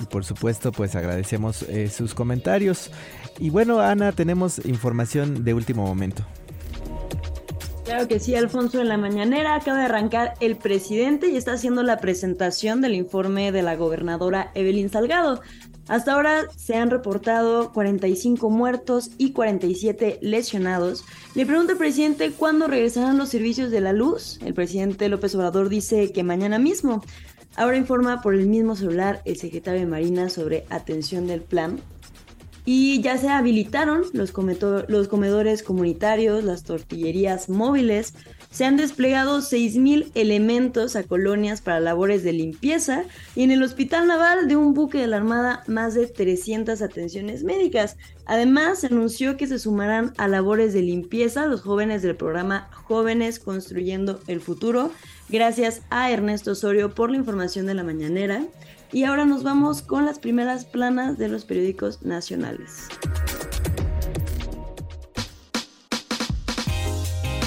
[0.00, 2.90] Y por supuesto, pues agradecemos eh, sus comentarios.
[3.38, 6.24] Y bueno, Ana, tenemos información de último momento.
[7.84, 11.82] Claro que sí, Alfonso, en la mañanera acaba de arrancar el presidente y está haciendo
[11.82, 15.42] la presentación del informe de la gobernadora Evelyn Salgado.
[15.86, 21.04] Hasta ahora se han reportado 45 muertos y 47 lesionados.
[21.34, 24.38] Le pregunta al presidente cuándo regresarán los servicios de la luz.
[24.42, 27.02] El presidente López Obrador dice que mañana mismo.
[27.54, 31.80] Ahora informa por el mismo celular el secretario de Marina sobre atención del plan
[32.64, 34.32] y ya se habilitaron los,
[34.88, 38.14] los comedores comunitarios, las tortillerías móviles,
[38.50, 43.02] se han desplegado 6.000 elementos a colonias para labores de limpieza
[43.34, 47.42] y en el Hospital Naval de un buque de la Armada más de 300 atenciones
[47.42, 47.96] médicas.
[48.26, 53.40] Además, se anunció que se sumarán a labores de limpieza los jóvenes del programa Jóvenes
[53.40, 54.92] Construyendo el Futuro.
[55.28, 58.44] Gracias a Ernesto Osorio por la información de la mañanera.
[58.94, 62.88] Y ahora nos vamos con las primeras planas de los periódicos nacionales.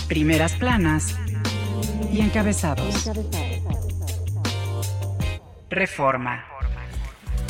[0.08, 1.16] primeras planas
[2.12, 3.12] y encabezados.
[5.70, 6.46] Reforma.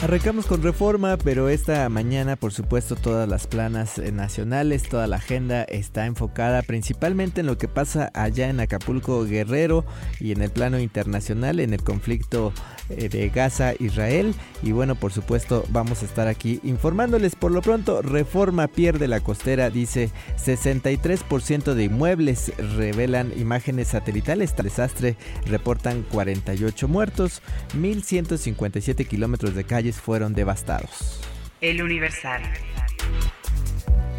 [0.03, 5.15] Arrancamos con reforma, pero esta mañana, por supuesto, todas las planas eh, nacionales, toda la
[5.15, 9.85] agenda está enfocada principalmente en lo que pasa allá en Acapulco, Guerrero
[10.19, 12.53] y en el plano internacional, en el conflicto
[12.89, 14.33] eh, de Gaza-Israel.
[14.61, 17.35] Y bueno, por supuesto, vamos a estar aquí informándoles.
[17.35, 24.53] Por lo pronto, reforma pierde la costera, dice 63% de inmuebles revelan imágenes satelitales.
[24.55, 27.41] Desastre reportan 48 muertos,
[27.73, 31.21] 1157 kilómetros de calle fueron devastados.
[31.61, 32.41] El Universal.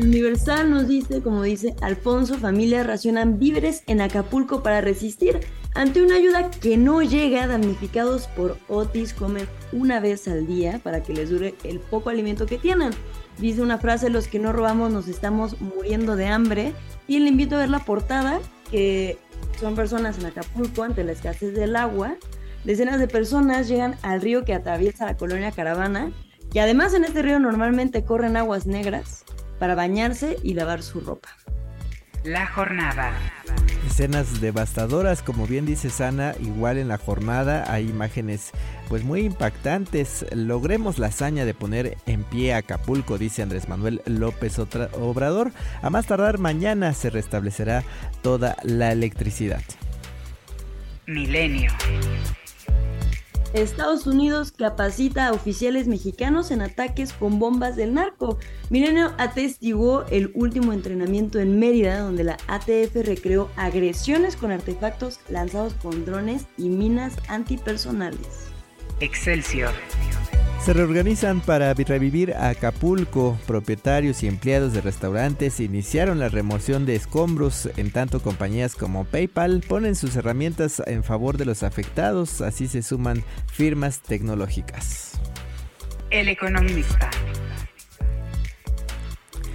[0.01, 5.41] Universal nos dice, como dice Alfonso, familias racionan víveres en Acapulco para resistir.
[5.79, 11.05] Ante una ayuda que no llega, damnificados por Otis comen una vez al día para
[11.05, 12.91] que les dure el poco alimento que tienen.
[13.39, 16.73] Dice una frase, los que no robamos nos estamos muriendo de hambre.
[17.07, 18.41] Y le invito a ver la portada,
[18.73, 19.19] que
[19.61, 22.17] son personas en Acapulco ante la escasez del agua
[22.65, 26.11] Decenas de personas llegan al río que atraviesa la colonia Caravana,
[26.53, 29.25] y además en este río normalmente corren aguas negras
[29.61, 31.29] para bañarse y lavar su ropa.
[32.25, 33.13] La jornada.
[33.99, 38.53] Escenas devastadoras, como bien dice Sana, igual en la jornada hay imágenes
[38.89, 40.25] pues muy impactantes.
[40.31, 45.51] Logremos la hazaña de poner en pie a Acapulco, dice Andrés Manuel López Obrador.
[45.83, 47.83] A más tardar mañana se restablecerá
[48.23, 49.65] toda la electricidad.
[51.07, 51.73] Milenio.
[53.55, 58.39] Estados Unidos capacita a oficiales mexicanos en ataques con bombas del narco.
[58.69, 65.75] Milenio atestiguó el último entrenamiento en Mérida, donde la ATF recreó agresiones con artefactos lanzados
[65.75, 68.49] con drones y minas antipersonales.
[69.01, 69.73] Excelsior.
[70.69, 73.39] Se reorganizan para revivir Acapulco.
[73.47, 79.63] Propietarios y empleados de restaurantes iniciaron la remoción de escombros, en tanto compañías como PayPal
[79.67, 85.13] ponen sus herramientas en favor de los afectados, así se suman firmas tecnológicas.
[86.11, 87.09] El economista.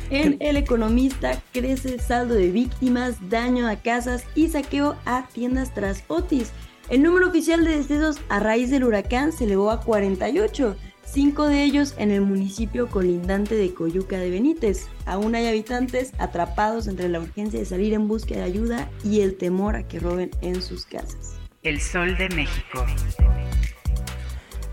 [0.10, 5.76] En El Economista crece el saldo de víctimas, daño a casas y saqueo a tiendas
[5.76, 6.52] tras Otis.
[6.90, 10.76] El número oficial de decesos a raíz del huracán se elevó a 48
[11.14, 14.88] cinco de ellos en el municipio colindante de Coyuca de Benítez.
[15.06, 19.38] Aún hay habitantes atrapados entre la urgencia de salir en búsqueda de ayuda y el
[19.38, 21.36] temor a que roben en sus casas.
[21.62, 22.84] El Sol de México.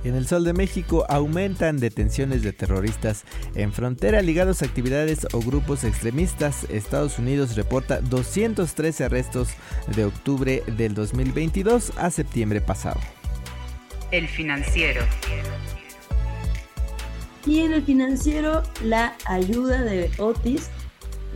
[0.03, 3.24] En el Sol de México aumentan detenciones de terroristas
[3.55, 6.64] en frontera ligados a actividades o grupos extremistas.
[6.70, 9.50] Estados Unidos reporta 213 arrestos
[9.94, 12.98] de octubre del 2022 a septiembre pasado.
[14.11, 15.03] El financiero.
[17.46, 20.68] Y en el financiero, la ayuda de Otis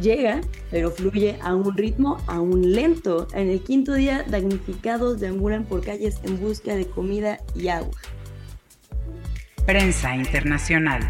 [0.00, 0.40] llega,
[0.70, 3.26] pero fluye a un ritmo aún lento.
[3.32, 7.96] En el quinto día, damnificados deambulan por calles en busca de comida y agua.
[9.66, 11.00] Prensa internacional.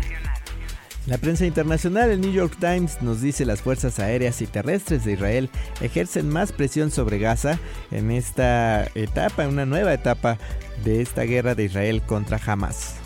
[1.07, 5.13] La prensa internacional, el New York Times, nos dice las fuerzas aéreas y terrestres de
[5.13, 5.51] Israel
[5.83, 7.59] ejercen más presión sobre Gaza
[7.91, 10.39] en esta etapa, en una nueva etapa
[10.83, 13.04] de esta guerra de Israel contra Hamas.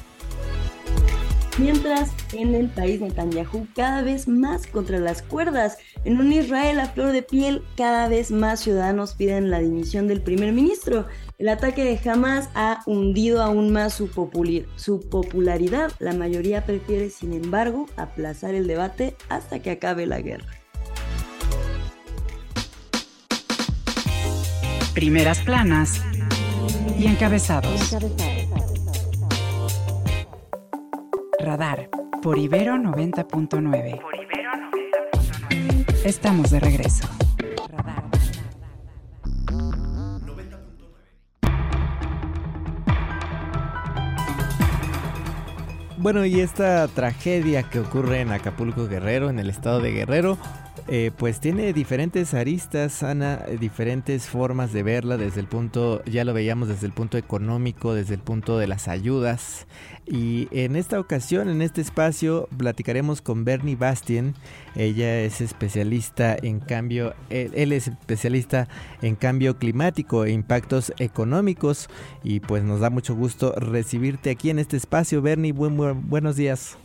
[1.58, 5.78] Mientras en el país Netanyahu cada vez más contra las cuerdas.
[6.04, 10.20] En un Israel a flor de piel, cada vez más ciudadanos piden la dimisión del
[10.20, 11.06] primer ministro.
[11.38, 14.08] El ataque de Hamas ha hundido aún más su,
[14.76, 15.90] su popularidad.
[15.98, 20.46] La mayoría prefiere, sin embargo, aplazar el debate hasta que acabe la guerra.
[24.94, 26.00] Primeras planas
[26.98, 27.96] y encabezados.
[31.40, 31.88] Radar
[32.20, 34.00] por Ibero 90.9.
[36.04, 37.08] Estamos de regreso.
[45.96, 50.38] Bueno, y esta tragedia que ocurre en Acapulco Guerrero, en el estado de Guerrero,
[50.90, 56.32] eh, pues tiene diferentes aristas, Ana, diferentes formas de verla desde el punto, ya lo
[56.32, 59.66] veíamos desde el punto económico, desde el punto de las ayudas.
[60.06, 64.34] Y en esta ocasión, en este espacio, platicaremos con Bernie Bastien.
[64.74, 68.68] Ella es especialista en cambio, él, es especialista
[69.02, 71.90] en cambio climático e impactos económicos.
[72.24, 75.20] Y pues nos da mucho gusto recibirte aquí en este espacio.
[75.20, 76.78] Bernie, buenos días.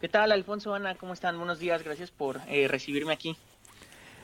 [0.00, 0.94] ¿Qué tal, Alfonso, Ana?
[0.94, 1.36] ¿Cómo están?
[1.36, 3.36] Buenos días, gracias por eh, recibirme aquí.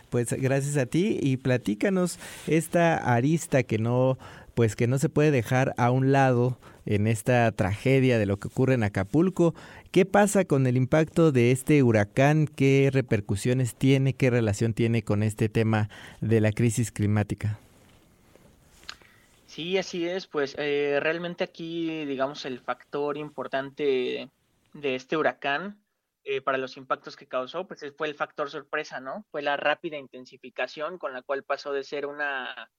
[0.09, 4.17] Pues gracias a ti y platícanos esta arista que no,
[4.55, 8.49] pues que no se puede dejar a un lado en esta tragedia de lo que
[8.49, 9.55] ocurre en Acapulco.
[9.91, 12.47] ¿Qué pasa con el impacto de este huracán?
[12.47, 14.15] ¿Qué repercusiones tiene?
[14.15, 15.91] ¿Qué relación tiene con este tema
[16.23, 17.59] de la crisis climática?
[19.47, 20.27] Sí, así es.
[20.27, 24.31] Pues eh, realmente aquí, digamos, el factor importante
[24.81, 25.83] de este huracán
[26.25, 29.25] eh, para los impactos que causó, pues fue el factor sorpresa, ¿no?
[29.31, 32.71] Fue la rápida intensificación con la cual pasó de ser una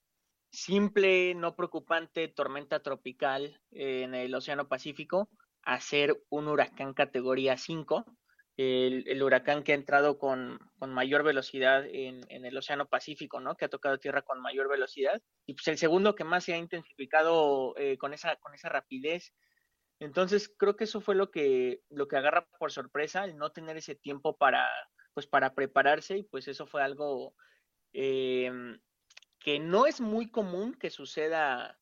[0.50, 5.28] simple, no preocupante tormenta tropical en el Océano Pacífico
[5.62, 8.04] a ser un huracán categoría 5.
[8.56, 13.54] El, huracán que ha entrado con, mayor velocidad en, el Océano Pacífico, ¿no?
[13.56, 15.22] Que ha tocado tierra con mayor velocidad.
[15.46, 19.32] Y pues el segundo que más se ha intensificado eh, con, esa, con esa rapidez
[20.00, 23.76] entonces, creo que eso fue lo que, lo que agarra por sorpresa, el no tener
[23.76, 24.68] ese tiempo para,
[25.14, 27.34] pues, para prepararse, y pues eso fue algo
[27.92, 28.80] em,
[29.40, 31.80] que no es muy común que suceda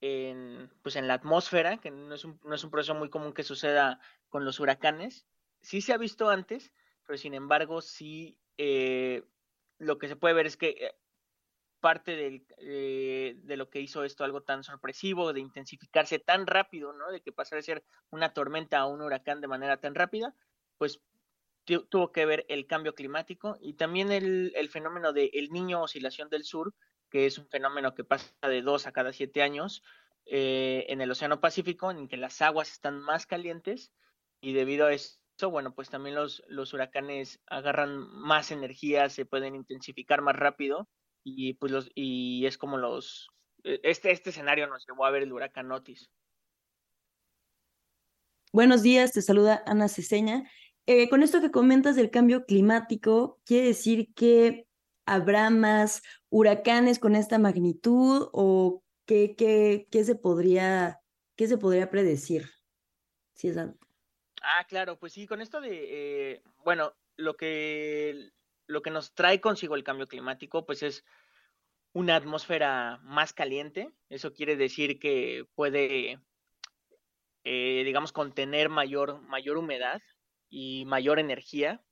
[0.00, 3.32] en, pues, en la atmósfera, que no es, un, no es un proceso muy común
[3.32, 5.26] que suceda con los huracanes.
[5.60, 6.72] Sí se ha visto antes,
[7.04, 9.24] pero sin embargo, sí eh,
[9.78, 10.94] lo que se puede ver es que
[11.80, 17.10] parte eh, de lo que hizo esto algo tan sorpresivo, de intensificarse tan rápido, ¿no?
[17.10, 20.34] De que pasara a ser una tormenta a un huracán de manera tan rápida,
[20.78, 21.00] pues
[21.64, 26.44] tuvo que ver el cambio climático y también el, fenómeno de el niño oscilación del
[26.44, 26.74] sur,
[27.10, 29.82] que es un fenómeno que pasa de dos a cada siete años
[30.26, 33.90] eh, en el Océano Pacífico, en que las aguas están más calientes
[34.40, 35.18] y debido a eso,
[35.50, 40.88] bueno, pues también los, los huracanes agarran más energía, se pueden intensificar más rápido
[41.28, 43.28] y pues los y es como los
[43.64, 46.08] e, este este escenario nos llevó a ver el huracán Otis.
[48.52, 50.48] Buenos días, te saluda Ana Ceseña.
[50.86, 54.68] Eh, con esto que comentas del cambio climático, ¿quiere decir que
[55.04, 61.00] habrá más huracanes con esta magnitud o qué, qué, qué se podría
[61.34, 62.48] qué se podría predecir?
[63.34, 65.70] Si es Ah, claro, pues sí, con esto de,
[66.34, 68.30] eh, bueno, lo que
[68.66, 71.04] lo que nos trae consigo el cambio climático, pues es
[71.92, 73.90] una atmósfera más caliente.
[74.10, 76.20] Eso quiere decir que puede,
[77.44, 80.02] eh, digamos, contener mayor, mayor humedad
[80.50, 81.82] y mayor energía.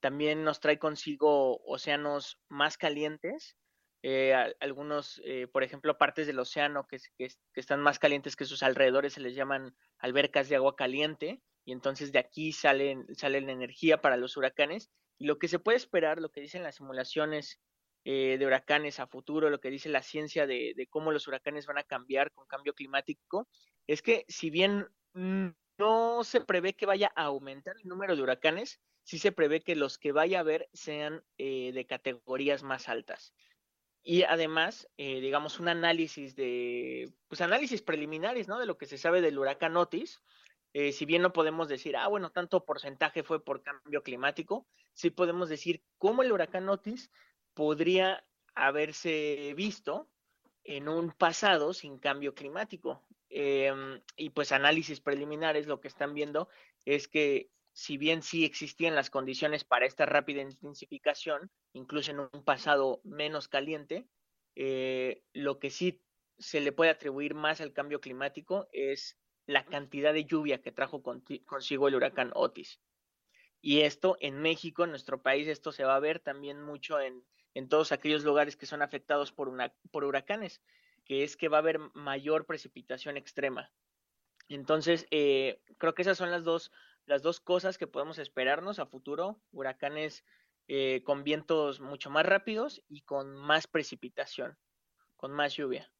[0.00, 3.56] También nos trae consigo océanos más calientes.
[4.02, 8.62] Eh, algunos, eh, por ejemplo, partes del océano que, que, están más calientes que sus
[8.62, 13.50] alrededores se les llaman albercas de agua caliente y entonces de aquí salen, sale la
[13.50, 17.60] energía para los huracanes lo que se puede esperar, lo que dicen las simulaciones
[18.04, 21.78] eh, de huracanes a futuro, lo que dice la ciencia de, cómo los huracanes van
[21.78, 23.48] a cambiar con cambio climático,
[23.86, 28.80] es que si bien no se prevé que vaya a aumentar el número de huracanes,
[29.02, 33.34] sí se prevé que los que vaya a haber sean eh, de categorías más altas.
[34.02, 38.58] Y además, eh, digamos, un análisis de, pues análisis preliminares, ¿no?
[38.58, 40.22] De lo que se sabe del huracán Otis,
[40.72, 45.10] eh, si bien no podemos decir, ah, bueno, tanto porcentaje fue por cambio climático, sí
[45.10, 47.10] podemos decir cómo el huracán Otis
[47.54, 50.10] podría haberse visto
[50.64, 53.04] en un pasado sin cambio climático.
[53.30, 56.48] Em, y pues análisis preliminares lo que están viendo
[56.84, 62.44] es que si bien sí existían las condiciones para esta rápida intensificación, incluso en un
[62.44, 64.08] pasado menos caliente,
[64.56, 66.02] eh, lo que sí
[66.38, 69.17] se le puede atribuir más al cambio climático es
[69.48, 72.80] la cantidad de lluvia que trajo consigo el huracán Otis.
[73.62, 77.24] Y esto en México, en nuestro país, esto se va a ver también mucho en,
[77.68, 80.60] todos aquellos lugares que son afectados por, una, por huracanes,
[81.06, 83.72] que es que va a haber mayor precipitación extrema.
[84.48, 86.70] Entonces, eh, creo que esas son las dos,
[87.06, 90.26] las dos cosas que podemos esperarnos a futuro, huracanes
[90.68, 94.58] eh, con vientos mucho más rápidos y con más precipitación,
[95.16, 95.90] con más lluvia.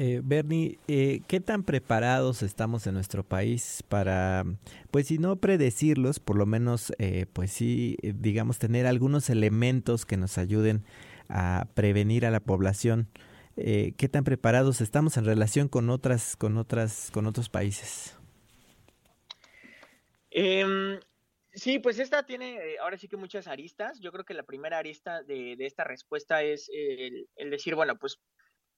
[0.00, 4.44] Eh, Bernie, eh, ¿qué tan preparados estamos en nuestro país para,
[4.92, 10.06] pues si no predecirlos, por lo menos, eh, pues sí, eh, digamos, tener algunos elementos
[10.06, 10.84] que nos ayuden
[11.28, 13.08] a prevenir a la población?
[13.56, 18.16] ¿Qué tan preparados estamos en relación con otras, con otras, con otros países?
[20.30, 21.00] Em,
[21.58, 23.98] Sí, pues esta tiene eh, ahora sí que muchas aristas.
[23.98, 28.20] Yo creo que la primera arista de, esta respuesta es el, decir, bueno, pues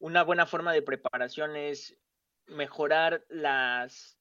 [0.01, 1.97] una buena forma de preparación es
[2.47, 4.19] mejorar las,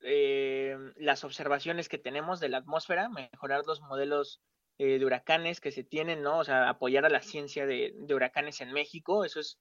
[0.00, 4.40] eh, las observaciones que tenemos de la atmósfera, mejorar los modelos
[4.78, 6.38] eh, de huracanes que se tienen, ¿no?
[6.38, 9.58] O sea, apoyar a la ciencia de, huracanes en México, eso es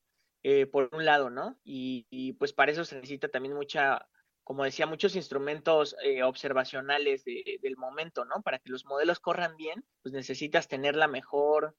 [0.71, 1.59] por un lado, ¿no?
[1.65, 4.07] y, pues para eso se necesita también mucha
[4.47, 8.41] como decía, muchos instrumentos eh, observacionales del momento, ¿no?
[8.43, 11.75] Para que los modelos corran bien, pues necesitas tener la mejor,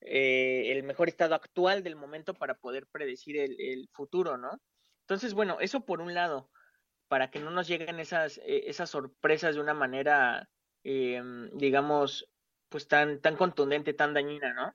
[0.00, 4.60] eh, el mejor estado actual del momento para poder predecir el, futuro, ¿no?
[5.02, 6.50] Entonces, bueno, eso por un lado,
[7.08, 10.48] para que no nos lleguen esas, eh, esas sorpresas de una manera,
[10.82, 12.30] digamos,
[12.68, 14.74] pues tan, tan contundente, tan dañina, ¿no?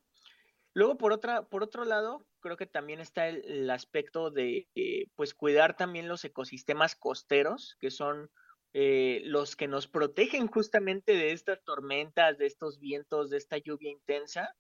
[0.74, 5.34] Luego, por, otra, por otro lado, creo que también está el, aspecto de, eh, pues,
[5.34, 8.30] cuidar también los ecosistemas costeros, que son
[8.74, 13.92] eh, los que nos protegen justamente de estas tormentas, de estos vientos, de esta lluvia
[13.92, 14.56] intensa.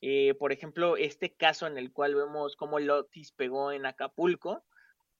[0.00, 4.64] Eh, por ejemplo, este caso en el cual vemos cómo el Otis pegó en Acapulco,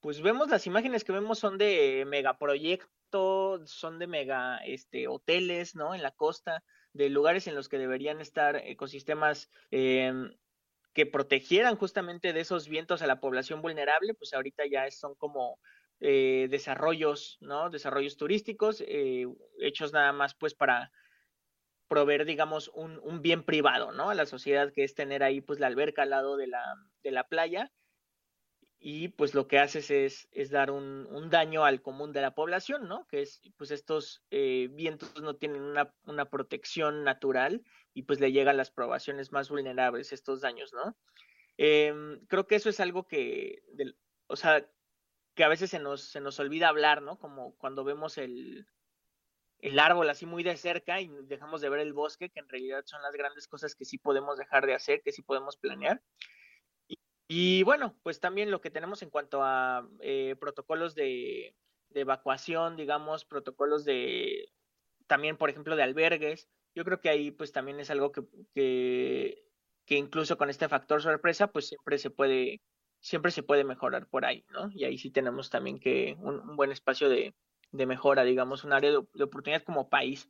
[0.00, 5.94] pues vemos las imágenes que vemos son de megaproyectos, son de mega este, hoteles, ¿no?
[5.94, 6.62] En la costa,
[6.92, 10.34] de lugares en los que deberían estar ecosistemas em,
[10.94, 15.58] que protegieran justamente de esos vientos a la población vulnerable, pues ahorita ya son como
[16.00, 17.70] eh, desarrollos, ¿no?
[17.70, 19.26] Desarrollos turísticos, eh,
[19.60, 20.90] hechos nada más pues para
[21.88, 24.10] proveer, digamos, un, un, bien privado, ¿no?
[24.10, 26.62] A la sociedad, que es tener ahí pues la alberca al lado de la,
[27.02, 27.72] de la playa
[28.78, 32.86] y pues lo que haces es, es dar un, daño al común de la población,
[32.86, 33.06] ¿no?
[33.08, 37.64] Que es, pues estos eh, vientos no tienen una, protección natural
[37.94, 40.96] y pues le llegan las poblaciones más vulnerables estos daños, ¿no?
[41.56, 43.62] Em, creo que eso es algo que,
[44.26, 44.68] o sea,
[45.34, 47.18] que a veces se nos, se nos olvida hablar, ¿no?
[47.18, 48.68] Como cuando vemos el,
[49.60, 52.82] el árbol así muy de cerca y dejamos de ver el bosque, que en realidad
[52.86, 56.02] son las grandes cosas que sí podemos dejar de hacer, que sí podemos planear.
[57.28, 61.54] Y bueno, pues también lo que tenemos en cuanto a eh, protocolos de,
[61.92, 64.52] evacuación, digamos, protocolos de,
[65.06, 66.48] también, por ejemplo, de albergues.
[66.74, 68.22] Yo creo que ahí pues también es algo que,
[69.86, 72.60] que, incluso con este factor sorpresa, pues siempre se puede,
[73.00, 74.70] siempre se puede mejorar por ahí, ¿no?
[74.72, 77.34] Y ahí sí tenemos también que un, buen espacio de,
[77.72, 80.28] de, mejora, digamos, un área de oportunidad como país.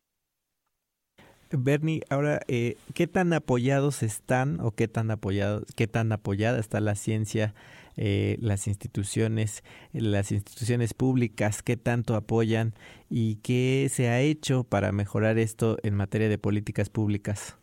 [1.51, 6.81] Bernie, ahora, eh, ¿qué tan apoyados están o qué tan apoyado, qué tan apoyada está
[6.81, 7.55] la ciencia,
[7.97, 9.63] eh, las instituciones,
[9.93, 12.75] las instituciones públicas, qué tanto apoyan
[13.09, 17.57] y qué se ha hecho para mejorar esto en materia de políticas públicas?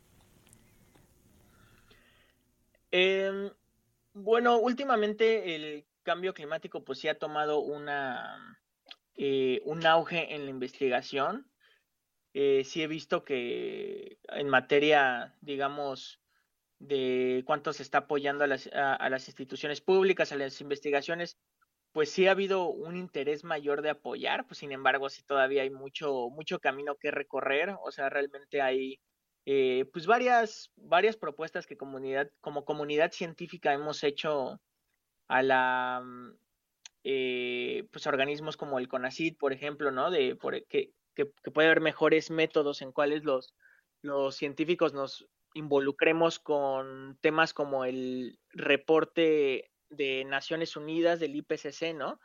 [2.92, 3.50] Em,
[4.14, 8.60] bueno, últimamente el cambio climático pues sí ha tomado una
[9.16, 11.50] eh, un auge en la investigación.
[12.34, 16.20] Eh, sí he visto que en materia, digamos,
[16.80, 21.38] de cuánto se está apoyando a las, a, las instituciones públicas, a las investigaciones,
[21.92, 25.70] pues sí ha habido un interés mayor de apoyar, pues sin embargo sí todavía hay
[25.70, 29.00] mucho, mucho camino que recorrer, o sea, realmente hay
[29.46, 34.60] eh, pues varias, varias propuestas que comunidad, como comunidad científica hemos hecho
[35.28, 36.04] a la
[37.04, 40.10] eh, pues organismos como el CONACID, por ejemplo, ¿no?
[40.10, 43.54] De por, que, que, puede haber mejores métodos en cuales los,
[44.02, 52.20] los científicos nos involucremos con temas como el reporte de Naciones Unidas del IPCC, ¿no?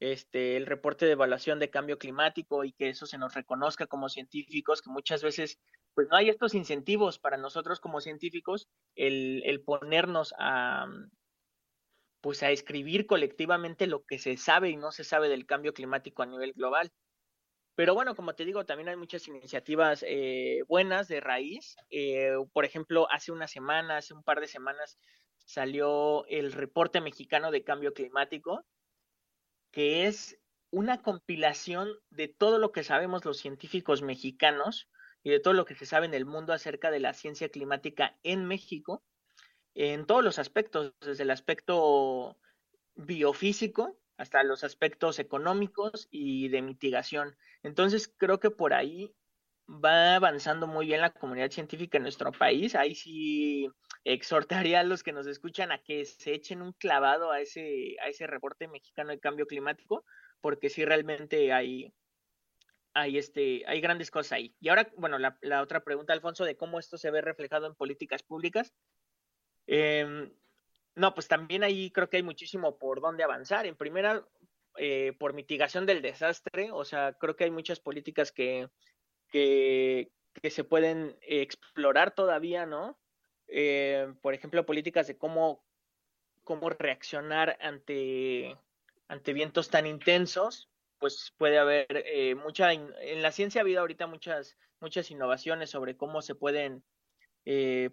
[0.00, 4.08] Este, el reporte de evaluación de cambio climático y que eso se nos reconozca como
[4.08, 5.60] científicos, que muchas veces
[5.94, 10.86] pues no hay estos incentivos para nosotros como científicos el, el ponernos a
[12.22, 16.22] pues a escribir colectivamente lo que se sabe y no se sabe del cambio climático
[16.22, 16.90] a nivel global.
[17.74, 21.76] Pero bueno, como te digo, también hay muchas iniciativas eh, buenas de raíz.
[21.90, 24.98] Eh, por ejemplo, hace una semana, hace un par de semanas,
[25.44, 28.64] salió el reporte mexicano de cambio climático,
[29.72, 30.38] que es
[30.70, 34.88] una compilación de todo lo que sabemos los científicos mexicanos
[35.24, 38.16] y de todo lo que se sabe en el mundo acerca de la ciencia climática
[38.22, 39.02] en México,
[39.74, 42.38] en todos los aspectos, desde el aspecto
[42.94, 47.36] biofísico, hasta los aspectos económicos y de mitigación.
[47.62, 49.14] Entonces, creo que por ahí
[49.68, 52.74] va avanzando muy bien la comunidad científica en nuestro país.
[52.74, 53.68] Ahí sí
[54.04, 58.08] exhortaría a los que nos escuchan a que se echen un clavado a ese, a
[58.08, 60.04] ese reporte mexicano de cambio climático,
[60.40, 61.92] porque sí realmente hay,
[62.94, 64.54] hay, este, hay grandes cosas ahí.
[64.60, 67.74] Y ahora, bueno, la, la otra pregunta, Alfonso, de cómo esto se ve reflejado en
[67.74, 68.72] políticas públicas.
[69.66, 70.30] Eh,
[70.94, 73.66] no, pues también ahí creo que hay muchísimo por dónde avanzar.
[73.66, 74.26] En primera,
[74.76, 78.68] eh, por mitigación del desastre, o sea, creo que hay muchas políticas que,
[79.30, 80.10] que,
[80.50, 82.98] se pueden explorar todavía, ¿no?
[83.48, 85.64] Eh, por ejemplo, políticas de cómo,
[86.44, 88.56] cómo reaccionar ante,
[89.08, 94.06] ante vientos tan intensos, pues puede haber eh, mucha, en la ciencia ha habido ahorita
[94.06, 96.84] muchas, muchas innovaciones sobre cómo se pueden,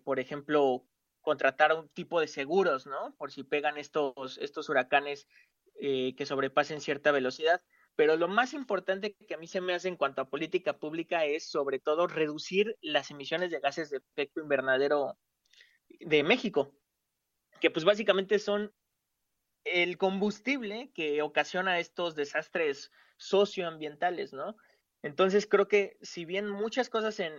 [0.03, 0.85] por ejemplo,
[1.29, 3.15] contratar un tipo de seguros, ¿no?
[3.17, 5.27] Por si pegan estos, estos huracanes
[5.79, 7.61] que sobrepasen cierta velocidad.
[7.95, 11.25] Pero lo más importante que a mí se me hace en cuanto a política pública
[11.25, 15.17] es sobre todo reducir las emisiones de gases de efecto invernadero
[15.99, 16.73] de México,
[17.59, 18.73] que pues básicamente son
[19.65, 24.55] el combustible que ocasiona estos desastres socioambientales, ¿no?
[25.01, 27.33] Entonces creo que si bien muchas cosas en,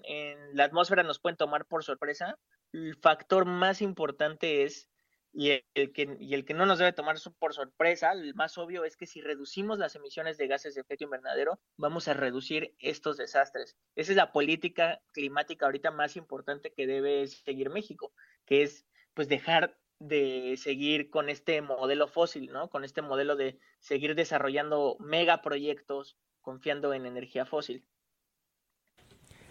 [0.55, 2.39] la atmósfera nos pueden tomar por sorpresa,
[2.73, 4.89] el factor más importante es
[5.33, 8.85] y el, que, y el que no nos debe tomar por sorpresa, el más obvio
[8.85, 13.17] es que si reducimos las emisiones de gases de efecto invernadero, vamos a reducir estos
[13.17, 13.77] desastres.
[13.95, 18.13] Esa es la política climática ahorita más importante que debe seguir México,
[18.45, 22.69] que es pues dejar de seguir con este modelo fósil, ¿no?
[22.69, 27.85] Con este modelo de seguir desarrollando megaproyectos confiando en energía fósil.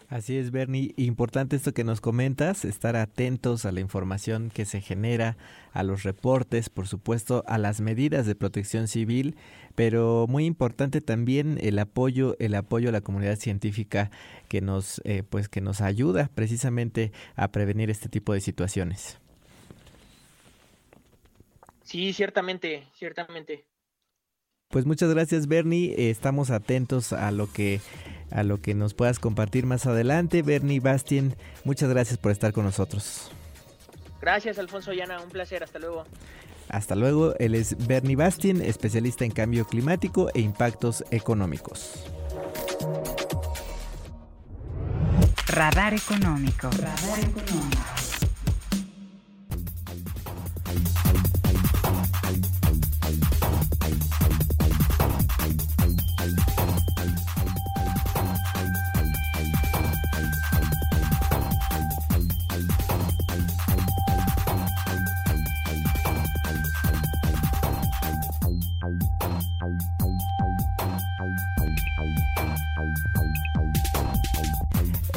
[0.10, 0.96] Así es, Bernie.
[0.98, 5.38] Importante esto que nos comentas, estar atentos a la información que se genera,
[5.72, 9.36] a los reportes, por supuesto, a las medidas de protección civil,
[9.76, 14.10] pero muy importante también el apoyo, el apoyo a la comunidad científica
[14.48, 19.20] que nos, eh, pues, que nos ayuda precisamente a prevenir este tipo de situaciones.
[21.84, 23.69] Sí, ciertamente, ciertamente.
[24.72, 27.82] Pues muchas gracias Bernie, estamos atentos a lo que
[28.30, 30.44] a lo que nos puedas compartir más adelante.
[30.44, 33.32] Bernie Bastien, muchas gracias por estar con nosotros.
[34.22, 36.06] Gracias Alfonso Yana, un placer, hasta luego.
[36.70, 42.06] Hasta luego, él es Bernie Bastien, especialista en cambio climático e impactos económicos.
[45.48, 46.70] Radar económico.
[46.70, 48.00] Radar económico.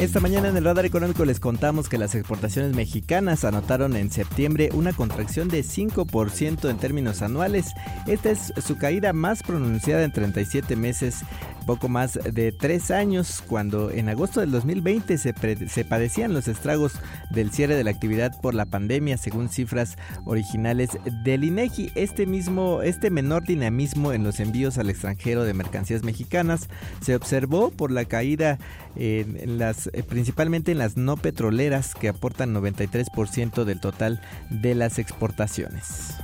[0.02, 4.70] Esta mañana en el radar económico les contamos que las exportaciones mexicanas anotaron en septiembre
[4.72, 7.68] una contracción de 5% en términos anuales.
[8.08, 11.20] Esta es su caída más pronunciada en 37 meses
[11.62, 15.34] poco más de tres años, cuando en agosto del 2020 se,
[15.68, 16.94] se, padecían los estragos
[17.30, 20.90] del cierre de la actividad por la pandemia, según cifras originales
[21.24, 21.92] del INEGI.
[21.94, 26.68] Este mismo, este menor dinamismo en los envíos al extranjero de mercancías mexicanas
[27.00, 28.58] se observó por la caída
[28.96, 34.98] en las, eh, principalmente en las no petroleras, que aportan 93% del total de las
[34.98, 36.16] exportaciones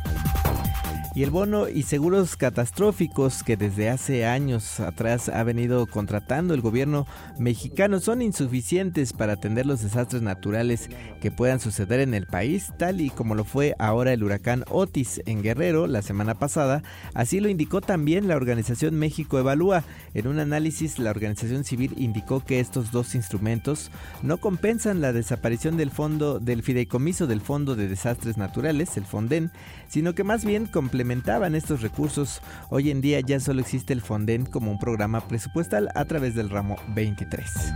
[1.19, 6.61] y el bono y seguros catastróficos que desde hace años atrás ha venido contratando el
[6.61, 7.07] gobierno
[7.39, 10.89] mexicano son insuficientes para atender los desastres naturales
[11.21, 15.21] que puedan suceder en el país, tal y como lo fue ahora el huracán Otis
[15.27, 16.83] en Guerrero la semana pasada.
[17.15, 19.85] Así lo indicó también la organización México Evalúa.
[20.15, 23.91] En un análisis, la organización civil indicó que estos dos instrumentos
[24.23, 29.51] no compensan la desaparición del fondo del fideicomiso del Fondo de Desastres Naturales, el Fonden,
[29.89, 32.41] sino que más bien complementaban estos recursos.
[32.71, 36.51] Hoy en día ya solo existe el Fonden como un programa presupuestal a través del
[36.51, 37.73] ramo 23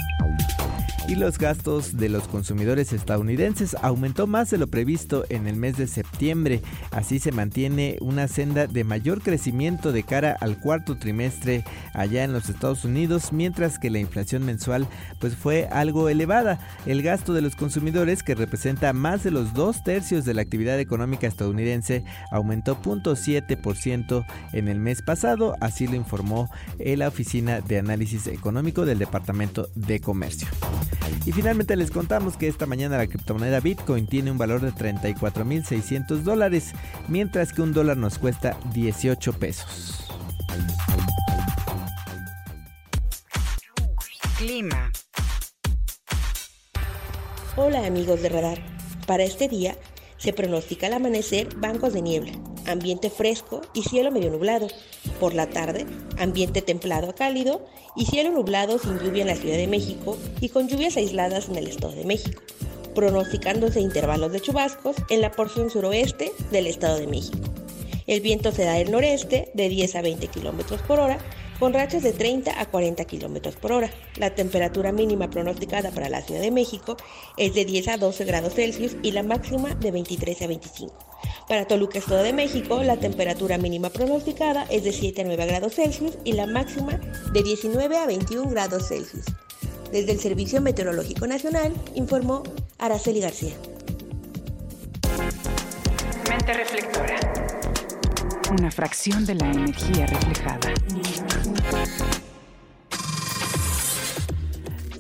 [1.09, 5.77] y los gastos de los consumidores estadounidenses aumentó más de lo previsto en el mes
[5.77, 6.63] de septiembre.
[6.91, 12.33] Así se mantiene una senda de mayor crecimiento de cara al cuarto trimestre allá en
[12.33, 14.87] los Estados Unidos, mientras que la inflación mensual
[15.19, 16.61] pues fue algo elevada.
[16.87, 20.79] El gasto de los consumidores, que representa más de los dos tercios de la actividad
[20.79, 26.49] económica estadounidense, aumentó 0.7% en el mes pasado, así lo informó
[26.79, 30.49] la Oficina de Análisis Económico del Departamento de Comercio.
[31.24, 36.22] Y finalmente les contamos que esta mañana la criptomoneda Bitcoin tiene un valor de 34.600
[36.22, 36.72] dólares,
[37.09, 40.09] mientras que un dólar nos cuesta 18 pesos.
[44.38, 44.90] Clima.
[47.55, 48.59] Hola amigos de Radar.
[49.07, 49.76] Para este día
[50.16, 52.32] se pronostica al amanecer bancos de niebla,
[52.67, 54.69] ambiente fresco y cielo medio nublado.
[55.21, 55.87] Por la tarde,
[56.19, 57.65] ambiente templado a cálido
[57.97, 61.57] y cielo nublado sin lluvia en la Ciudad de México y con lluvias aisladas en
[61.57, 62.43] el Estado de México,
[62.95, 67.39] pronosticándose intervalos de chubascos en la porción suroeste del Estado de México.
[68.07, 71.19] El viento se da del noreste de 10 a 20 km por hora
[71.63, 73.89] con rachas de 30 a 40 kilómetros por hora.
[74.17, 76.97] La temperatura mínima pronosticada para la Ciudad de México
[77.37, 80.93] es de 10 a 12 grados Celsius y la máxima de 23 a 25.
[81.47, 85.75] Para Toluca, Estado de México, la temperatura mínima pronosticada es de 7 a 9 grados
[85.77, 86.99] Celsius y la máxima
[87.33, 89.27] de 19 a 21 grados Celsius.
[89.93, 92.43] Desde el Servicio Meteorológico Nacional, informó
[92.81, 93.55] Araceli García.
[96.29, 97.21] Mente reflectora.
[98.51, 100.75] Una fracción de la energía reflejada.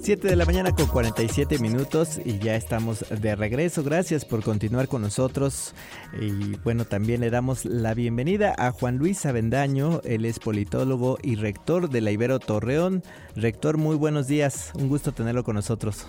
[0.02, 3.84] 7 de la mañana con 47 minutos y ya estamos de regreso.
[3.84, 5.74] Gracias por continuar con nosotros.
[6.20, 10.00] Y bueno, también le damos la bienvenida a Juan Luis Avendaño.
[10.02, 13.04] Él es politólogo y rector de la Ibero Torreón.
[13.36, 14.72] Rector, muy buenos días.
[14.74, 16.08] Un gusto tenerlo con nosotros.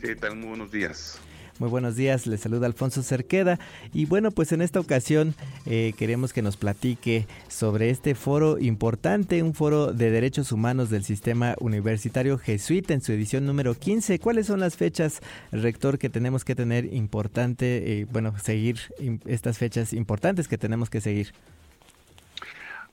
[0.00, 0.36] ¿Qué tal?
[0.36, 1.20] Muy buenos días.
[1.58, 3.58] Muy buenos días, les saluda Alfonso Cerqueda
[3.92, 5.34] y bueno, pues en esta ocasión
[5.66, 11.02] eh, queremos que nos platique sobre este foro importante, un foro de derechos humanos del
[11.02, 14.20] sistema universitario jesuita en su edición número 15.
[14.20, 18.78] ¿Cuáles son las fechas, rector, que tenemos que tener importante, eh, bueno, seguir
[19.26, 21.32] estas fechas importantes que tenemos que seguir?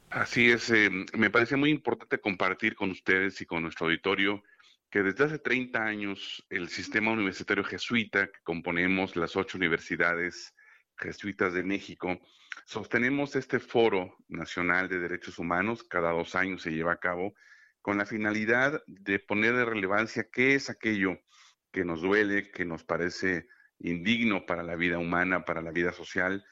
[0.10, 4.42] Así es, eh, me parece muy importante compartir con ustedes y con nuestro auditorio
[4.96, 10.56] que desde hace 30 años el sistema universitario jesuita, que componemos las ocho universidades
[10.98, 12.18] jesuitas de México,
[12.66, 17.34] sostenemos este foro nacional de derechos humanos, cada dos años se lleva a cabo,
[17.82, 21.20] con la finalidad de poner de relevancia qué es aquello
[21.74, 23.48] que nos duele, que nos parece
[23.80, 26.46] indigno para la vida humana, para la vida social,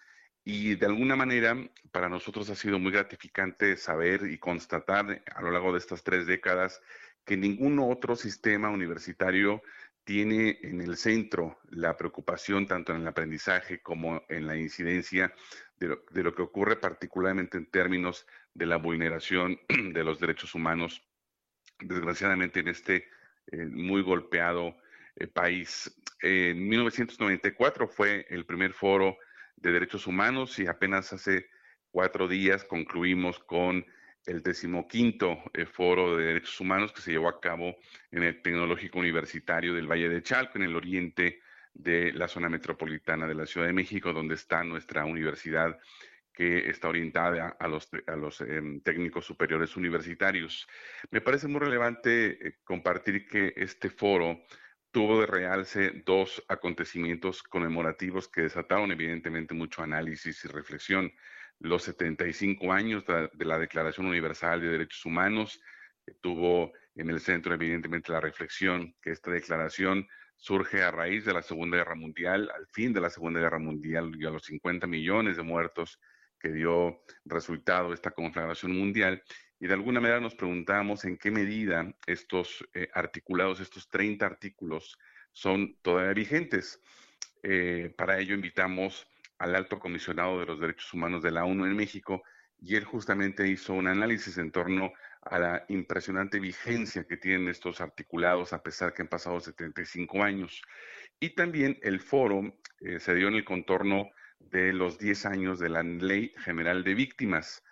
[0.44, 1.56] y de alguna manera
[1.94, 6.28] para nosotros ha sido muy gratificante saber y constatar a lo largo de estas tres
[6.28, 6.82] décadas
[7.26, 9.62] que ningún otro sistema universitario
[10.04, 15.34] tiene en el centro la preocupación tanto en el aprendizaje como en la incidencia
[15.78, 19.60] de lo, que ocurre particularmente en términos de la vulneración
[19.94, 21.06] de los derechos humanos,
[21.80, 23.08] desgraciadamente en este
[23.52, 24.76] eh, muy golpeado
[25.16, 25.94] eh, país.
[26.22, 29.18] En 1994 fue el primer foro
[29.58, 31.50] de derechos humanos y apenas hace
[31.92, 33.86] cuatro días concluimos con
[34.26, 37.76] el decimoquinto eh, Foro de Derechos Humanos que se llevó a cabo
[38.12, 41.42] en el Tecnológico Universitario del Valle de Chalco, en el oriente
[41.74, 45.78] de la zona metropolitana de la Ciudad de México, donde está nuestra universidad
[46.32, 50.68] que está orientada a los, em, técnicos superiores universitarios.
[51.12, 54.42] Me parece muy relevante eh, compartir que este foro
[54.92, 61.12] tuvo de realce dos acontecimientos conmemorativos que desataron evidentemente mucho análisis y reflexión
[61.64, 65.62] los 75 años de la Declaración Universal de Derechos Humanos,
[66.06, 70.06] que tuvo en el centro evidentemente la reflexión que esta declaración
[70.36, 74.12] surge a raíz de la Segunda Guerra Mundial, al fin de la Segunda Guerra Mundial
[74.20, 76.02] y a los 50 millones de muertos
[76.38, 79.24] que dio resultado esta conflagración mundial.
[79.58, 84.98] Y de alguna manera nos preguntamos en qué medida estos eh, articulados, estos 30 artículos,
[85.32, 86.82] son todavía vigentes.
[87.42, 89.08] Eh, para ello invitamos
[89.44, 92.24] al alto comisionado de los derechos humanos de la ONU en México
[92.62, 97.82] y él justamente hizo un análisis en torno a la impresionante vigencia que tienen estos
[97.82, 100.62] articulados a pesar que han pasado 75 años.
[101.20, 105.70] Y también el foro eh, se dio en el contorno de los 10 años de
[105.70, 107.66] la Ley General de Víctimas.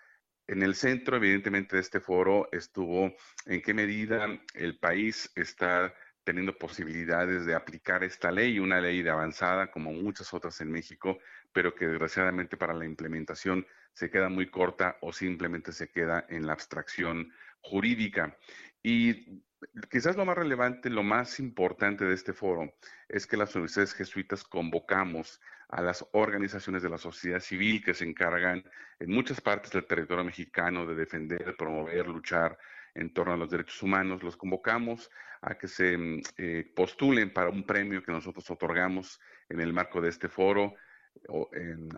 [0.48, 3.16] En el centro, evidentemente, de este foro estuvo
[3.46, 5.94] en qué medida el país está
[6.24, 11.18] teniendo posibilidades de aplicar esta ley, una ley de avanzada como muchas otras en México,
[11.52, 16.46] pero que desgraciadamente para la implementación se queda muy corta o simplemente se queda en
[16.46, 18.38] la abstracción jurídica.
[18.84, 19.42] Y
[19.90, 22.74] quizás lo más relevante, lo más importante de este foro
[23.08, 28.06] es que las universidades jesuitas convocamos a las organizaciones de la sociedad civil que se
[28.06, 28.64] encargan
[29.00, 32.58] en muchas partes del territorio mexicano de defender, promover, luchar
[32.96, 34.24] en torno a los derechos humanos.
[34.24, 35.10] Los convocamos
[35.42, 39.20] a que se mm, eh, postulen para un premio que nosotros otorgamos
[39.50, 40.76] en el marco de este foro.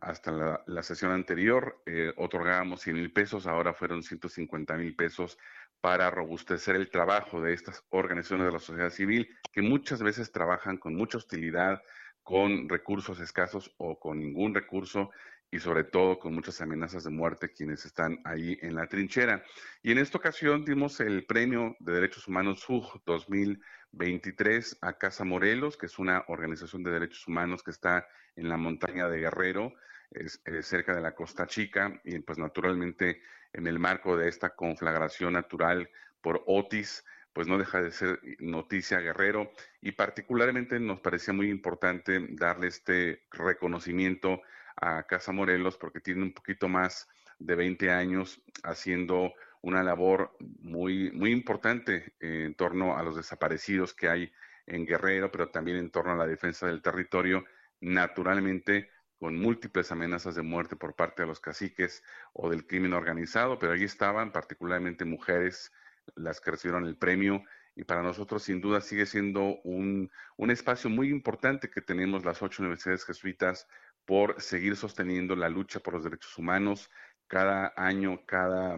[0.02, 0.32] hasta
[0.66, 5.38] la, sesión anterior eh, otorgábamos 100 mil pesos, ahora fueron 150 mil pesos
[5.82, 10.78] para robustecer el trabajo de estas organizaciones de la sociedad civil que muchas veces trabajan
[10.78, 11.82] con mucha hostilidad,
[12.24, 15.12] con recursos escasos o con ningún recurso
[15.54, 19.44] y sobre todo con muchas amenazas de muerte quienes están ahí en la trinchera.
[19.84, 25.78] Y en esta ocasión dimos el Premio de Derechos Humanos SUG 2023 a Casa Morelos,
[25.78, 29.74] que es una organización de derechos humanos que está en la montaña de Guerrero,
[30.10, 33.22] es, cerca de la Costa Chica, y pues naturalmente
[33.52, 35.88] en el marco de esta conflagración natural
[36.22, 42.28] por Otis, pues no deja de ser noticia Guerrero y particularmente nos parecía muy importante
[42.30, 44.42] darle este reconocimiento
[44.76, 47.08] a Casa Morelos porque tiene un poquito más
[47.40, 54.10] de 20 años haciendo una labor muy, muy importante en torno a los desaparecidos que
[54.10, 54.32] hay
[54.66, 57.46] en Guerrero, pero también en torno a la defensa del territorio,
[57.80, 62.04] naturalmente con múltiples amenazas de muerte por parte de los caciques
[62.34, 65.72] o del crimen organizado, pero ahí estaban particularmente mujeres
[66.16, 67.44] las que recibieron el premio
[67.76, 72.42] y para nosotros sin duda sigue siendo un, un espacio muy importante que tenemos las
[72.42, 73.68] ocho universidades jesuitas
[74.06, 76.92] por seguir sosteniendo la lucha por los derechos humanos.
[77.28, 78.78] Cada año, cada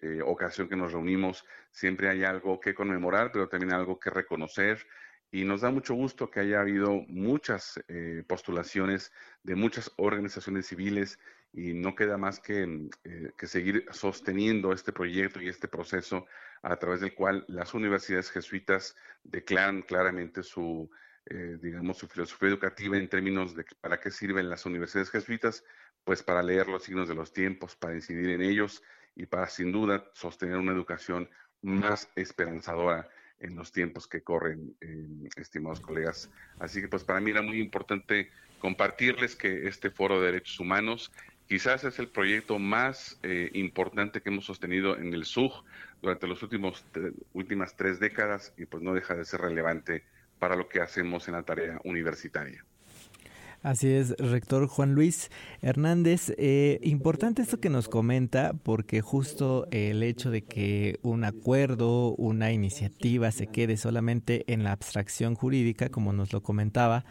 [0.00, 4.86] eh, ocasión que nos reunimos, siempre hay algo que conmemorar, pero también algo que reconocer.
[5.30, 9.12] Y nos da mucho gusto que haya habido muchas eh, postulaciones
[9.42, 11.18] de muchas organizaciones civiles
[11.52, 16.26] y no queda más que, eh, que, seguir sosteniendo este proyecto y este proceso
[16.62, 20.90] a través del cual las universidades jesuitas declaran claramente su,
[21.26, 25.64] eh, digamos, su filosofía educativa en términos de para qué sirven las universidades jesuitas,
[26.04, 28.82] pues para leer los signos de los tiempos, para incidir en ellos
[29.14, 31.28] y para sin duda sostener una educación
[31.62, 33.08] más esperanzadora
[33.40, 36.30] en los tiempos que corren, eh, estimados colegas.
[36.58, 41.12] Así que pues para mí era muy importante compartirles que este foro de derechos humanos
[41.48, 45.64] quizás es el proyecto más eh, importante que hemos sostenido en el SUG
[46.02, 50.04] durante las últimas tres décadas y pues no deja de ser relevante
[50.38, 52.64] para lo que hacemos en la tarea universitaria.
[53.62, 55.30] Así es, rector Juan Luis
[55.62, 56.32] Hernández.
[56.38, 62.52] Eh, importante esto que nos comenta, porque justo el hecho de que un acuerdo, una
[62.52, 67.04] iniciativa se quede solamente en la abstracción jurídica, como nos lo comentaba,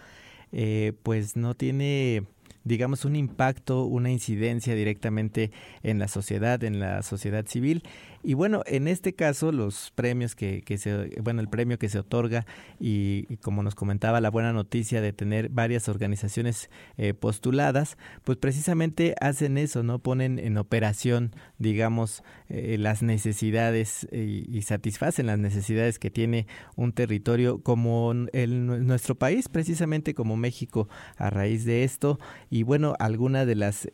[0.54, 2.24] eh, pues no tiene
[2.68, 5.52] digamos, un impacto, una incidencia directamente
[5.84, 7.84] en la sociedad, en la sociedad civil.
[8.24, 12.00] Y bueno, en este caso, los premios que, que se, bueno, el premio que se
[12.00, 12.46] otorga
[12.80, 19.16] y, como nos comentaba, la buena noticia de tener varias organizaciones eh, postuladas, pues precisamente
[19.22, 20.00] hacen eso, ¿no?
[20.00, 26.46] Ponen en operación, digamos, eh, las necesidades y, satisfacen las necesidades que tiene
[26.76, 32.20] un territorio como el, nuestro país, precisamente como México, a raíz de esto.
[32.50, 33.88] Y bueno, alguna de las...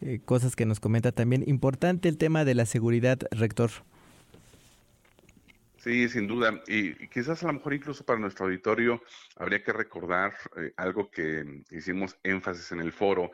[0.00, 1.42] Eh, cosas que nos comenta también.
[1.46, 3.70] Importante el tema de la seguridad, rector.
[5.78, 6.62] Sí, sin duda.
[6.66, 9.02] Y quizás a lo mejor incluso para nuestro auditorio
[9.36, 13.30] habría que recordar eh, algo que hicimos énfasis en el foro.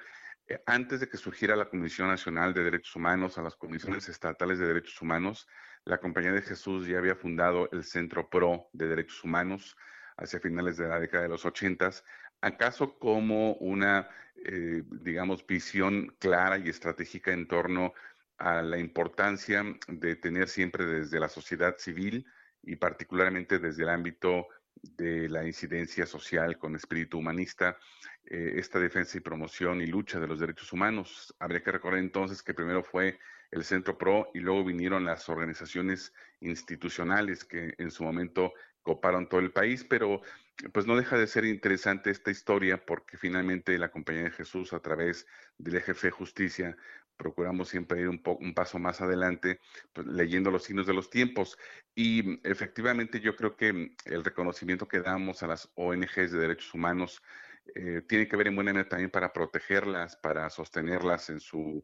[0.48, 4.58] Eh, antes de que surgiera la Comisión Nacional de Derechos Humanos, a las comisiones estatales
[4.58, 5.48] de derechos humanos,
[5.84, 9.76] la Compañía de Jesús ya había fundado el Centro PRO de Derechos Humanos
[10.16, 12.04] hacia finales de la década de los ochentas,
[12.42, 14.08] acaso como una
[14.44, 17.94] eh, digamos, visión clara y estratégica en torno
[18.38, 22.26] a la importancia de tener siempre desde la sociedad civil
[22.62, 24.48] y particularmente desde el ámbito
[24.82, 27.76] de la incidencia social con espíritu humanista,
[28.24, 31.32] eh, esta defensa y promoción y lucha de los derechos humanos.
[31.38, 33.20] Habría que recordar entonces que primero fue
[33.52, 39.40] el Centro PRO y luego vinieron las organizaciones institucionales que en su momento coparon todo
[39.40, 40.22] el país, pero
[40.72, 44.80] pues no deja de ser interesante esta historia porque finalmente la Compañía de Jesús a
[44.80, 45.26] través
[45.58, 46.76] del EGF Justicia
[47.16, 49.60] procuramos siempre ir un, un paso más adelante
[49.92, 51.58] pues, leyendo los signos de los tiempos.
[51.94, 57.22] Y efectivamente yo creo que el reconocimiento que damos a las ONGs de derechos humanos
[57.74, 61.82] eh, tiene que ver en buena medida también para protegerlas, para sostenerlas en su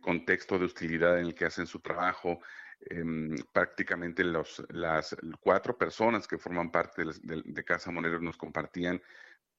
[0.00, 2.40] contexto de hostilidad en el que hacen su trabajo,
[2.88, 9.02] Em, prácticamente los, las cuatro personas que forman parte de, Casa Monero nos compartían,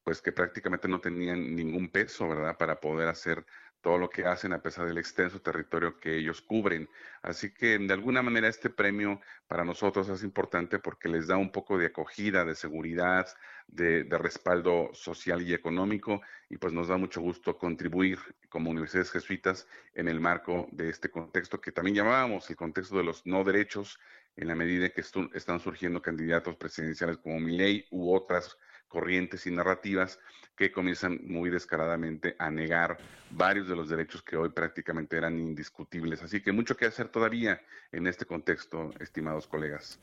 [0.04, 3.46] pues que prácticamente no tenían ningún peso, ¿verdad?, para poder hacer
[3.82, 6.90] todo lo que hacen a pesar del extenso territorio que ellos cubren.
[7.22, 11.52] Así que de alguna manera este premio para nosotros es importante porque les da un
[11.52, 13.28] poco de acogida, de seguridad,
[13.68, 18.18] de, respaldo social y económico y pues nos da mucho gusto contribuir
[18.50, 23.04] como universidades jesuitas en el marco de este contexto que también llamábamos el contexto de
[23.04, 24.00] los no derechos
[24.36, 28.58] en la medida que están surgiendo candidatos presidenciales como Milei u otras
[28.88, 30.20] corrientes y narrativas
[30.56, 32.98] que comienzan muy descaradamente a negar
[33.32, 36.24] varios de los derechos que hoy prácticamente eran indiscutibles.
[36.24, 37.62] Así que mucho que hacer todavía
[37.92, 40.00] en este contexto, estimados colegas.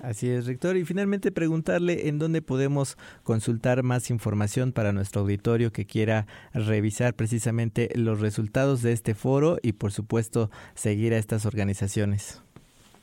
[0.00, 0.76] Así es, rector.
[0.76, 7.14] Y finalmente preguntarle en dónde podemos consultar más información para nuestro auditorio que quiera revisar
[7.14, 12.42] precisamente los resultados de este foro y por supuesto seguir a estas organizaciones.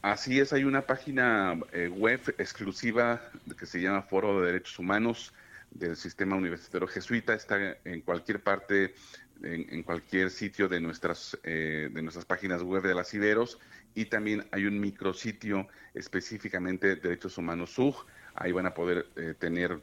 [0.05, 3.19] Así es, hay una página eh, web exclusiva
[3.57, 5.33] que se llama Foro de Derechos Humanos
[5.71, 7.33] del Sistema Universitario Jesuita.
[7.33, 8.93] Está en cualquier parte,
[9.41, 13.57] en, cualquier sitio de nuestras, eh, de nuestras páginas web de las Iberos.
[13.95, 18.05] Y también hay un micrositio específicamente de Derechos Humanos SUG.
[18.35, 19.81] Ahí van a poder eh, tener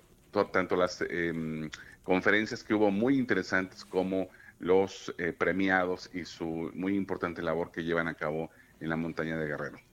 [0.52, 1.68] tanto las em,
[2.04, 4.28] conferencias que hubo muy interesantes como
[4.60, 9.48] los premiados y su muy importante labor que llevan a cabo en la montaña de
[9.48, 9.91] Guerrero.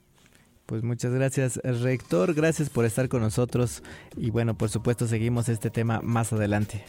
[0.69, 2.35] Pues muchas gracias, rector.
[2.35, 3.81] Gracias por estar con nosotros.
[4.15, 6.85] Y bueno, por supuesto, seguimos este tema más adelante.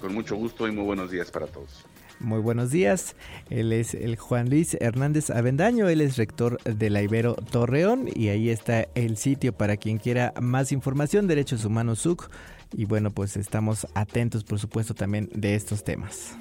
[0.00, 1.84] Con mucho gusto y muy buenos días para todos.
[2.18, 3.14] Muy buenos días.
[3.50, 5.86] Él es el Juan Luis Hernández Avendaño.
[5.90, 8.08] Él es rector de la Ibero Torreón.
[8.14, 12.30] Y ahí está el sitio para quien quiera más información, Derechos Humanos SUC.
[12.72, 16.38] Y bueno, pues estamos atentos, por supuesto, también de estos temas.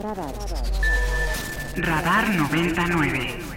[0.00, 1.03] Radar.
[1.76, 3.54] Radar 99.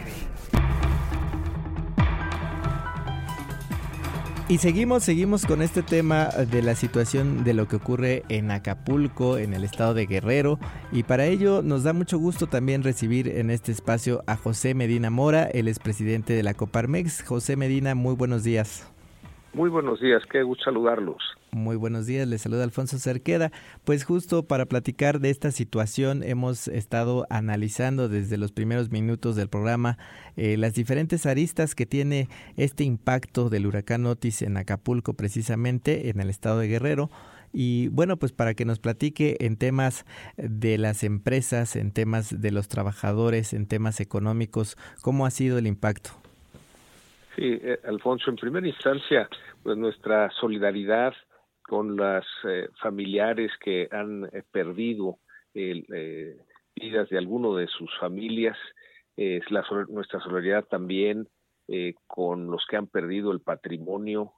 [4.49, 9.38] Y seguimos, seguimos con este tema de la situación de lo que ocurre en Acapulco,
[9.38, 10.57] en el estado de Guerrero.
[10.91, 15.11] Y para ello nos da mucho gusto también recibir en este espacio a José Medina
[15.11, 17.24] Mora, el expresidente de la Coparmex.
[17.24, 18.91] José Medina, muy buenos días.
[19.53, 21.18] Muy buenos días, qué gusto saludarlos.
[21.58, 23.51] Muy buenos días, les saluda Alfonso Cerqueda.
[23.84, 29.49] Pues justo para platicar de esta situación hemos estado analizando desde los primeros minutos del
[29.49, 29.97] programa
[30.36, 36.20] eh, las diferentes aristas que tiene este impacto del huracán Otis en Acapulco precisamente, en
[36.20, 37.10] el estado de Guerrero.
[37.51, 40.05] Y bueno, pues para que nos platique en temas
[40.38, 45.66] de las empresas, en temas de los trabajadores, en temas económicos, ¿cómo ha sido el
[45.66, 46.12] impacto?
[47.36, 49.28] Sí, eh, Alfonso, en primera instancia,
[49.64, 51.14] pues nuestra solidaridad
[51.68, 55.20] con las eh, familiares que han eh, perdido
[55.53, 56.38] eh,
[56.76, 58.57] vidas de alguno de sus familias,
[59.18, 61.28] la, nuestra solidaridad también
[62.05, 64.34] con los que han perdido el patrimonio,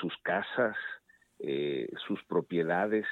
[0.00, 0.76] sus casas,
[2.06, 3.06] sus propiedades,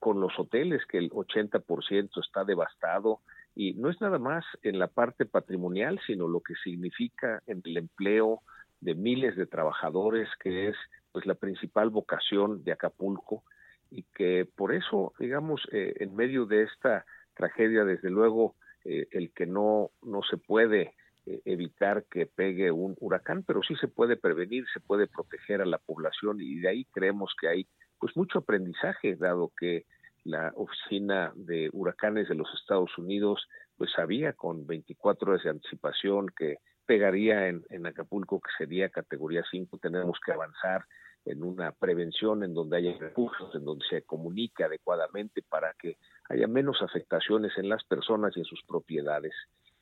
[0.00, 3.20] con los hoteles, que el 80% está devastado,
[3.54, 7.76] y no es nada más en la parte patrimonial, sino lo que significa en el
[7.76, 8.42] empleo
[8.80, 10.76] de miles de trabajadores, que es
[11.12, 13.44] pues la principal vocación de Acapulco
[13.90, 17.04] y que por eso, digamos, eh, en medio de esta
[17.34, 20.94] tragedia, desde luego, eh, el que no, no se puede
[21.26, 25.66] eh, evitar que pegue un huracán, pero sí se puede prevenir, se puede proteger a
[25.66, 27.66] la población y de ahí creemos que hay
[27.98, 29.84] pues mucho aprendizaje, dado que
[30.24, 36.28] la oficina de huracanes de los Estados Unidos pues sabía con 24 horas de anticipación
[36.36, 36.58] que
[36.88, 40.86] pegaría en, Acapulco, que sería categoría 5, tenemos que avanzar
[41.26, 45.98] en una prevención en donde haya recursos, en donde se comunique adecuadamente para que
[46.30, 49.34] haya menos afectaciones en las personas y en sus propiedades.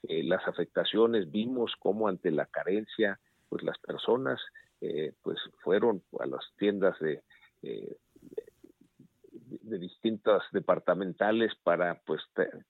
[0.03, 4.41] Eh, las afectaciones vimos cómo ante la carencia, pues las personas
[4.81, 7.23] eh, pues fueron a las tiendas de,
[7.63, 7.97] eh,
[9.31, 12.21] de distintas departamentales para pues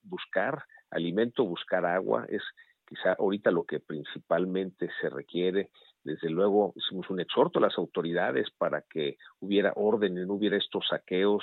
[0.02, 2.26] buscar alimento, buscar agua.
[2.28, 2.42] Es
[2.86, 5.70] quizá ahorita lo que principalmente se requiere.
[6.04, 10.56] Desde luego hicimos un exhorto a las autoridades para que hubiera orden y no hubiera
[10.56, 11.42] estos saqueos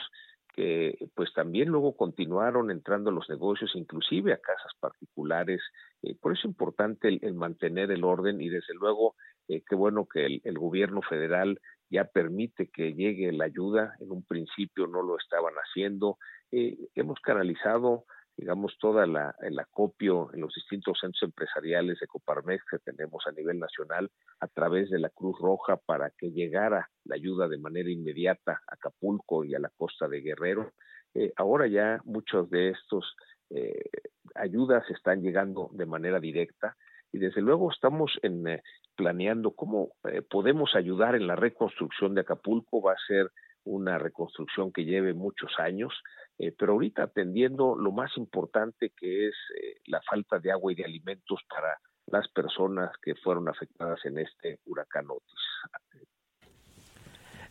[0.53, 5.61] que pues también luego continuaron entrando a los negocios, inclusive a casas particulares.
[6.03, 9.15] Eh, por eso es importante el, mantener el orden y desde luego
[9.47, 13.95] eh, qué bueno que el, gobierno federal ya permite que llegue la ayuda.
[13.99, 16.17] En un principio no lo estaban haciendo.
[16.51, 18.05] Eh, hemos canalizado
[18.37, 23.31] digamos, toda la, el acopio en los distintos centros empresariales de Coparmex que tenemos a
[23.31, 24.09] nivel nacional
[24.39, 28.73] a través de la Cruz Roja para que llegara la ayuda de manera inmediata a
[28.73, 30.71] Acapulco y a la costa de Guerrero.
[31.13, 33.15] Eh, ahora ya muchos de estos
[33.51, 33.89] eh,
[34.35, 36.75] ayudas están llegando de manera directa
[37.11, 38.63] y desde luego estamos en, eh,
[38.95, 39.91] planeando cómo
[40.29, 42.81] podemos ayudar en la reconstrucción de Acapulco.
[42.81, 43.29] Va a ser
[43.65, 45.93] una reconstrucción que lleve muchos años.
[46.39, 50.75] Eh, pero ahorita atendiendo lo más importante que es eh, la falta de agua y
[50.75, 56.03] de alimentos para las personas que fueron afectadas en este huracán Otis.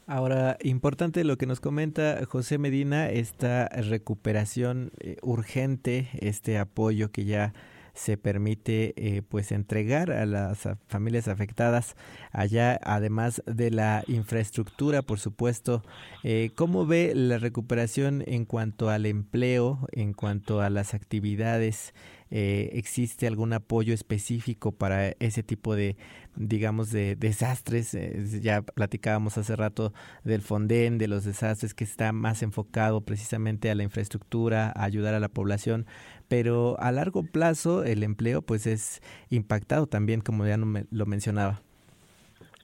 [0.07, 7.25] Ahora, importante lo que nos comenta José Medina, esta recuperación eh, urgente, este apoyo que
[7.25, 7.53] ya
[7.95, 11.97] se permite eh, pues entregar a las familias afectadas
[12.31, 15.83] allá además de la infraestructura por supuesto.
[16.23, 21.95] Eh, cómo ve la recuperación en cuanto al empleo en cuanto a las actividades
[22.35, 25.97] eh, existe algún apoyo específico para ese tipo de,
[26.35, 27.93] digamos, de desastres.
[27.95, 29.93] Eh, ya platicábamos hace rato
[30.25, 35.13] del Fonden, de los desastres que está más enfocado precisamente a la infraestructura, a ayudar
[35.13, 35.85] a la población,
[36.29, 41.61] pero a largo plazo el empleo pues es impactado también, como ya lo mencionaba.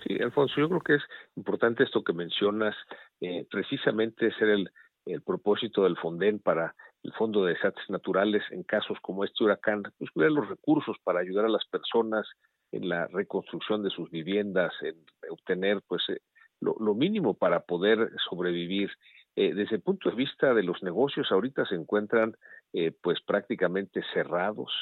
[0.03, 1.03] Sí, Alfonso, yo creo que es
[1.37, 2.75] importante esto que mencionas,
[3.21, 4.71] eh, precisamente ser el,
[5.05, 9.83] el propósito del Fonden para el Fondo de Desastres Naturales en casos como este huracán,
[9.99, 12.27] pues los recursos para ayudar a las personas
[12.73, 14.97] en la reconstrucción de sus viviendas, en
[15.31, 16.21] obtener pues eh,
[16.61, 18.91] lo, mínimo para poder sobrevivir.
[19.37, 22.35] eh, desde el punto de vista de los negocios, ahorita se encuentran
[22.73, 24.73] eh, pues prácticamente cerrados,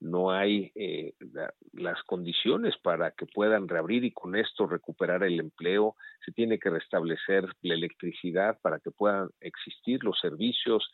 [0.00, 1.14] no hay eh,
[1.72, 6.70] las condiciones para que puedan reabrir y con esto recuperar el empleo, se tiene que
[6.70, 10.90] restablecer la electricidad para que puedan existir los servicios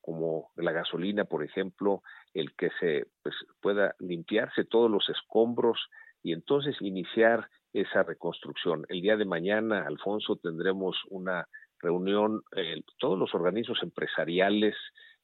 [0.00, 2.02] como la gasolina, por ejemplo,
[2.34, 5.88] el que se pues, pueda limpiarse todos los escombros
[6.22, 8.84] y entonces iniciar esa reconstrucción.
[8.88, 11.48] El día de mañana, Alfonso, tendremos una
[11.80, 14.74] reunión, eh, todos los organismos empresariales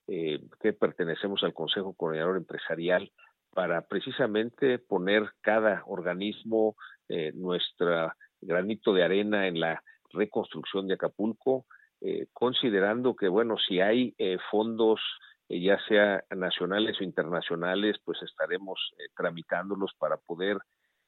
[0.06, 3.12] eh, que pertenecemos al Consejo Coordinador Empresarial,
[3.52, 6.76] para precisamente poner cada organismo
[7.08, 9.82] eh, nuestra granito de arena en la
[10.12, 11.66] reconstrucción de Acapulco,
[12.32, 14.14] considerando que, bueno, si hay
[14.50, 15.00] fondos
[15.48, 18.78] ya sea nacionales o internacionales, pues estaremos
[19.16, 20.58] tramitándolos para poder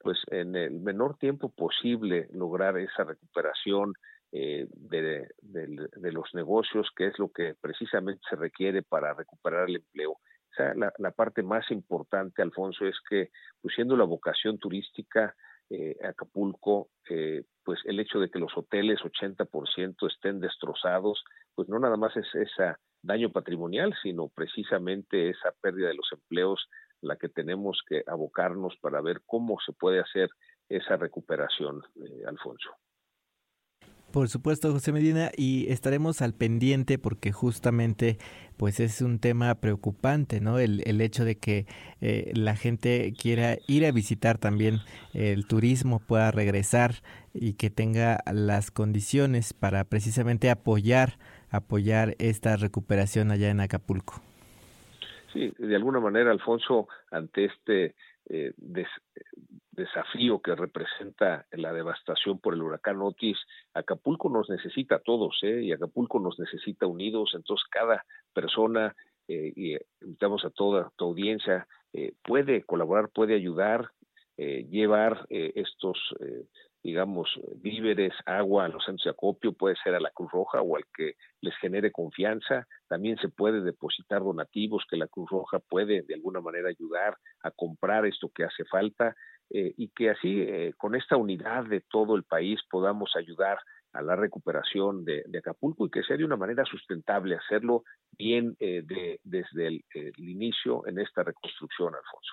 [0.03, 3.95] pues en el menor tiempo posible lograr esa recuperación
[4.33, 5.29] eh, de,
[6.13, 10.13] los negocios, que es lo que precisamente se requiere para recuperar el empleo.
[10.13, 13.31] O sea, la, parte más importante, Alfonso, es que,
[13.61, 15.35] pues siendo la vocación turística,
[15.71, 21.23] eh, Acapulco, eh, pues el hecho de que los hoteles 80% estén destrozados,
[21.55, 26.69] pues no nada más es ese daño patrimonial, sino precisamente esa pérdida de los empleos
[27.01, 30.31] la que tenemos que abocarnos para ver cómo se puede hacer
[30.69, 32.71] esa recuperación, eh, Alfonso.
[34.13, 38.19] Por supuesto, José Medina, y estaremos al pendiente porque justamente
[38.59, 40.59] pues es un tema preocupante, ¿no?
[40.59, 41.65] El, el hecho de que
[42.03, 44.81] eh, la gente quiera ir a visitar también
[45.15, 46.97] el turismo, pueda regresar
[47.33, 51.15] y que tenga las condiciones para precisamente apoyar,
[51.51, 54.21] apoyar esta recuperación allá en Acapulco.
[55.33, 57.95] Sí, de alguna manera, Alfonso, ante este
[58.29, 58.53] eh,
[59.73, 63.39] desafío que representa la devastación por el huracán Otis,
[63.75, 65.63] Acapulco nos necesita a todos, ¿eh?
[65.63, 68.05] y Acapulco nos necesita unidos, entonces cada
[68.35, 68.95] persona,
[69.29, 73.91] eh, y invitamos a toda tu audiencia, eh, puede colaborar, puede ayudar,
[74.39, 75.99] llevar estos
[76.83, 80.77] digamos, víveres, agua a los centros de acopio, puede ser a la Cruz Roja o
[80.77, 82.67] al que les genere confianza.
[82.89, 87.53] También se puede depositar donativos que la Cruz Roja puede de alguna manera ayudar a
[87.53, 89.15] comprar esto que hace falta
[89.51, 93.59] eh, y que así, eh, con esta unidad de todo el país, podamos ayudar
[93.93, 97.85] a la recuperación de, Acapulco y que sea de una manera sustentable, hacerlo
[98.17, 98.83] bien eh,
[99.23, 99.83] desde el
[100.17, 102.33] inicio en esta reconstrucción, Alfonso.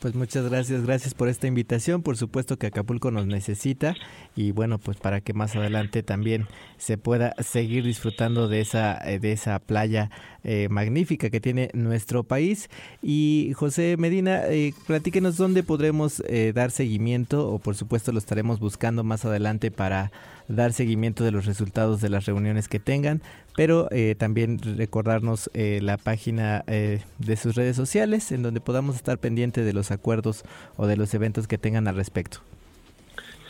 [0.00, 2.02] Pues muchas gracias, gracias por esta invitación.
[2.02, 3.94] Por supuesto que Acapulco nos necesita
[4.36, 9.18] y bueno, pues para que más adelante también se pueda seguir disfrutando de esa eh,
[9.18, 10.10] de esa playa
[10.48, 12.70] eh, magnífica que tiene nuestro país.
[13.02, 18.60] Y José Medina, eh, platíquenos dónde podremos eh, dar seguimiento o por supuesto lo estaremos
[18.60, 20.12] buscando más adelante para
[20.48, 23.20] dar seguimiento de los resultados de las reuniones que tengan,
[23.56, 28.96] pero eh, también recordarnos eh, la página eh, de sus redes sociales en donde podamos
[28.96, 30.44] estar pendientes de los acuerdos
[30.76, 32.38] o de los eventos que tengan al respecto.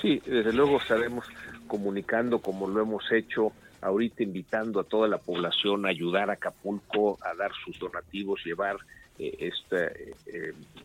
[0.00, 1.26] Sí, desde luego estaremos
[1.66, 7.18] comunicando como lo hemos hecho ahorita invitando a toda la población a ayudar a Acapulco
[7.22, 8.76] a dar sus donativos, llevar
[9.18, 10.12] este,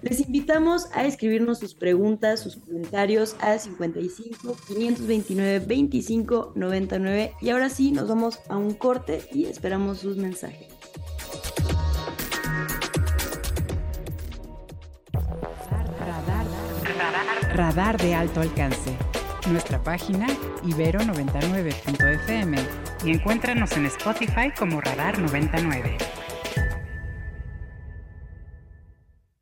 [0.01, 7.69] Les invitamos a escribirnos sus preguntas, sus comentarios a 55 529 25 99 y ahora
[7.69, 10.67] sí nos vamos a un corte y esperamos sus mensajes.
[17.53, 18.95] Radar, de alto alcance.
[19.51, 20.27] Nuestra página
[20.63, 22.57] ibero99.fm
[23.05, 25.97] y encuéntranos en Spotify como Radar 99.